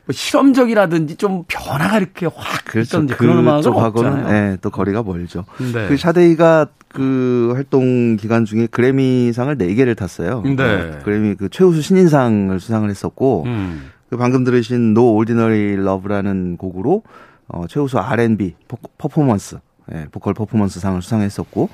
뭐 0.07 0.13
실험적이라든지 0.13 1.17
좀 1.17 1.43
변화가 1.49 1.97
이렇게 1.97 2.27
확 2.27 2.63
그렇죠. 2.63 2.97
있던지 2.97 3.13
그런 3.15 3.39
음악은 3.39 3.67
없잖아요. 3.67 4.27
네, 4.29 4.57
또 4.61 4.69
거리가 4.69 5.03
멀죠. 5.03 5.43
네. 5.57 5.89
그 5.89 5.97
샤데이가 5.97 6.67
그 6.87 7.51
활동 7.53 8.15
기간 8.15 8.45
중에 8.45 8.67
그래미상을 8.67 9.57
4 9.57 9.65
개를 9.65 9.95
탔어요. 9.95 10.41
네. 10.43 10.55
그 10.55 10.99
그래미 11.03 11.35
그 11.35 11.49
최우수 11.49 11.81
신인상을 11.81 12.57
수상을 12.57 12.89
했었고 12.89 13.43
음. 13.47 13.91
그 14.09 14.17
방금 14.17 14.43
들으신 14.43 14.91
No 14.91 15.15
Ordinary 15.15 15.73
Love라는 15.73 16.57
곡으로 16.57 17.03
어, 17.47 17.65
최우수 17.67 17.97
R&B 17.99 18.55
퍼포먼스, 18.97 19.57
예, 19.93 20.05
보컬 20.11 20.33
퍼포먼스 20.33 20.79
상을 20.79 21.01
수상했었고 21.01 21.69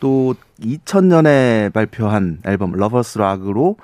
또 0.00 0.34
2000년에 0.60 1.72
발표한 1.72 2.38
앨범 2.44 2.72
Lovers 2.72 3.18
Rock으로 3.18 3.76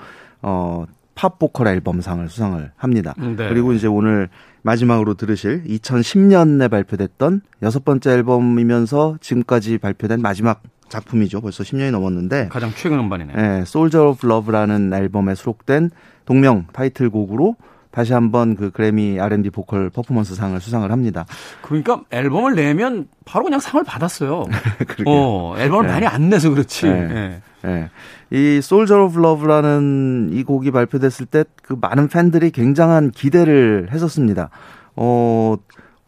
어, 0.43 0.85
팝 1.15 1.39
보컬 1.39 1.69
앨범상을 1.69 2.29
수상을 2.29 2.73
합니다. 2.77 3.15
네. 3.19 3.49
그리고 3.49 3.73
이제 3.73 3.87
오늘 3.87 4.29
마지막으로 4.63 5.15
들으실 5.15 5.65
2010년에 5.65 6.71
발표됐던 6.71 7.43
여섯 7.63 7.85
번째 7.85 8.13
앨범이면서 8.13 9.19
지금까지 9.21 9.79
발표된 9.79 10.21
마지막 10.21 10.63
작품이죠. 10.89 11.41
벌써 11.41 11.63
10년이 11.63 11.91
넘었는데 11.93 12.49
가장 12.49 12.71
최근 12.75 12.99
음반이네요. 12.99 13.37
네, 13.37 13.61
Soldier 13.63 14.11
of 14.11 14.27
Love라는 14.27 14.93
앨범에 14.93 15.35
수록된 15.35 15.91
동명 16.25 16.67
타이틀곡으로 16.73 17.57
다시 17.91 18.13
한번 18.13 18.55
그 18.57 18.71
그래미 18.71 19.19
R&B 19.19 19.51
보컬 19.51 19.91
퍼포먼스 19.91 20.35
상을 20.35 20.59
수상을 20.61 20.91
합니다. 20.93 21.27
그러니까 21.63 22.03
앨범을 22.11 22.55
내면 22.55 23.09
바로 23.25 23.45
그냥 23.45 23.59
상을 23.61 23.83
받았어요. 23.85 24.45
어, 25.07 25.55
앨범을 25.59 25.87
네. 25.87 25.93
많이 25.93 26.07
안 26.07 26.29
내서 26.29 26.51
그렇지. 26.51 26.87
네. 26.87 27.07
네. 27.09 27.41
네. 27.63 27.91
이 28.31 28.57
Soldier 28.59 29.05
of 29.07 29.19
Love라는 29.19 30.31
이 30.33 30.45
곡이 30.45 30.71
발표됐을 30.71 31.27
때 31.27 31.45
그 31.63 31.77
많은 31.81 32.09
팬들이 32.09 32.51
굉장한 32.51 33.13
기대를 33.13 33.89
했었습니다. 33.93 34.51
어, 34.97 35.55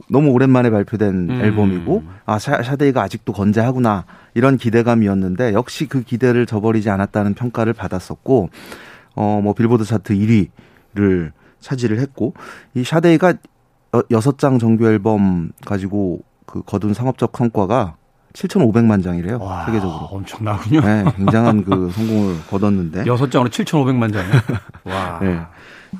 너무 0.08 0.30
오랜만에 0.30 0.70
발표된 0.70 1.30
음. 1.30 1.40
앨범이고 1.40 2.02
아 2.26 2.38
샤, 2.40 2.62
샤데이가 2.62 3.00
아직도 3.00 3.32
건재하구나 3.32 4.04
이런 4.34 4.56
기대감이었는데 4.56 5.52
역시 5.52 5.86
그 5.86 6.02
기대를 6.02 6.46
저버리지 6.46 6.90
않았다는 6.90 7.34
평가를 7.34 7.72
받았었고 7.74 8.50
어 9.14 9.40
뭐 9.42 9.54
빌보드 9.54 9.84
차트 9.84 10.14
1위를 10.14 11.30
차지를 11.62 11.98
했고 12.00 12.34
이 12.74 12.84
샤데이가 12.84 13.34
여섯 14.10 14.38
장 14.38 14.58
정규 14.58 14.86
앨범 14.86 15.52
가지고 15.64 16.20
그 16.46 16.62
거둔 16.62 16.92
상업적 16.92 17.32
성과가 17.36 17.96
7,500만 18.32 19.02
장이래요. 19.02 19.38
와, 19.40 19.66
세계적으로. 19.66 20.06
엄청나군요. 20.10 20.80
네, 20.80 21.04
굉장한 21.16 21.64
그 21.64 21.90
성공을 21.90 22.46
거뒀는데. 22.48 23.04
여섯 23.06 23.30
장으로 23.30 23.50
7,500만 23.50 24.12
장이요. 24.12 24.32
와. 24.84 25.18
네. 25.20 25.40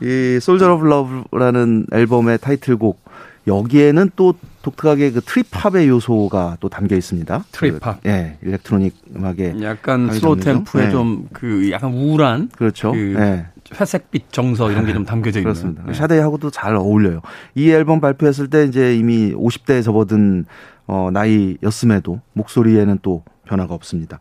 이 0.00 0.36
Soldier 0.36 0.74
of 0.74 0.86
Love라는 0.86 1.86
앨범의 1.92 2.38
타이틀곡 2.38 3.02
여기에는 3.46 4.10
또 4.16 4.34
독특하게 4.62 5.10
그 5.12 5.20
trip 5.20 5.51
hop의 5.51 5.88
요소가 5.88 6.56
또 6.60 6.68
담겨 6.68 6.96
있습니다. 6.96 7.44
trip 7.50 7.76
hop. 7.76 8.02
그, 8.02 8.08
예, 8.08 8.38
일렉트로닉 8.42 8.94
음악에 9.16 9.54
약간 9.62 10.10
slow 10.12 10.36
템포에 10.36 10.84
네. 10.86 10.90
좀 10.90 11.30
그 11.30 11.70
약간 11.72 11.92
우울한 11.92 12.50
그렇죠. 12.56 12.92
그 12.92 12.96
네. 13.18 13.46
회색빛 13.74 14.32
정서 14.32 14.70
이런 14.70 14.86
게 14.86 14.92
좀 14.92 15.04
담겨져 15.04 15.40
있는. 15.40 15.52
그렇습니다. 15.52 15.82
네. 15.86 15.92
샤데이하고도 15.92 16.50
잘 16.50 16.76
어울려요. 16.76 17.22
이 17.54 17.70
앨범 17.70 18.00
발표했을 18.00 18.48
때 18.48 18.64
이제 18.64 18.96
이미 18.96 19.32
50대에 19.34 19.82
접어든 19.82 20.44
어 20.86 21.10
나이였음에도 21.12 22.20
목소리에는 22.34 22.98
또 23.02 23.24
변화가 23.46 23.74
없습니다. 23.74 24.20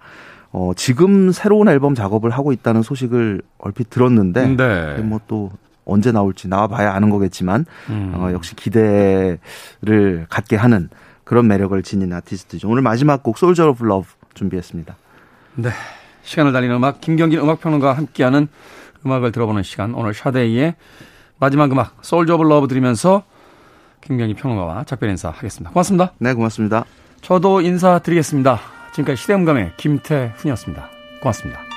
어 0.51 0.71
지금 0.75 1.31
새로운 1.31 1.67
앨범 1.69 1.95
작업을 1.95 2.31
하고 2.31 2.51
있다는 2.51 2.81
소식을 2.81 3.41
얼핏 3.59 3.89
들었는데 3.89 4.47
네. 4.55 4.97
뭐 5.01 5.30
또 5.30 5.51
언제 5.85 6.11
나올지 6.11 6.47
나와봐야 6.47 6.93
아는 6.93 7.09
거겠지만 7.09 7.65
음. 7.89 8.13
어, 8.15 8.31
역시 8.31 8.55
기대를 8.55 10.27
갖게 10.29 10.55
하는 10.55 10.89
그런 11.23 11.47
매력을 11.47 11.81
지닌 11.83 12.13
아티스트죠. 12.13 12.69
오늘 12.69 12.81
마지막 12.81 13.23
곡 13.23 13.37
Soldier 13.37 13.69
of 13.69 13.83
Love 13.85 14.07
준비했습니다. 14.33 14.95
네. 15.55 15.69
시간을 16.23 16.53
달리는 16.53 16.75
음악 16.75 17.01
김경진 17.01 17.39
음악평론가와 17.39 17.93
함께하는 17.93 18.47
음악을 19.05 19.31
들어보는 19.31 19.63
시간 19.63 19.93
오늘 19.93 20.13
샤데이의 20.13 20.75
마지막 21.39 21.71
음악 21.71 21.97
Soldier 22.01 22.35
of 22.35 22.43
Love 22.43 22.67
들으면서 22.67 23.23
김경진 24.01 24.35
평론가와 24.35 24.83
작별 24.83 25.09
인사하겠습니다. 25.09 25.71
고맙습니다. 25.71 26.11
네, 26.19 26.33
고맙습니다. 26.33 26.85
저도 27.21 27.61
인사드리겠습니다. 27.61 28.59
지금까지 28.91 29.21
시대음감의 29.21 29.73
김태훈이었습니다. 29.77 30.89
고맙습니다. 31.21 31.70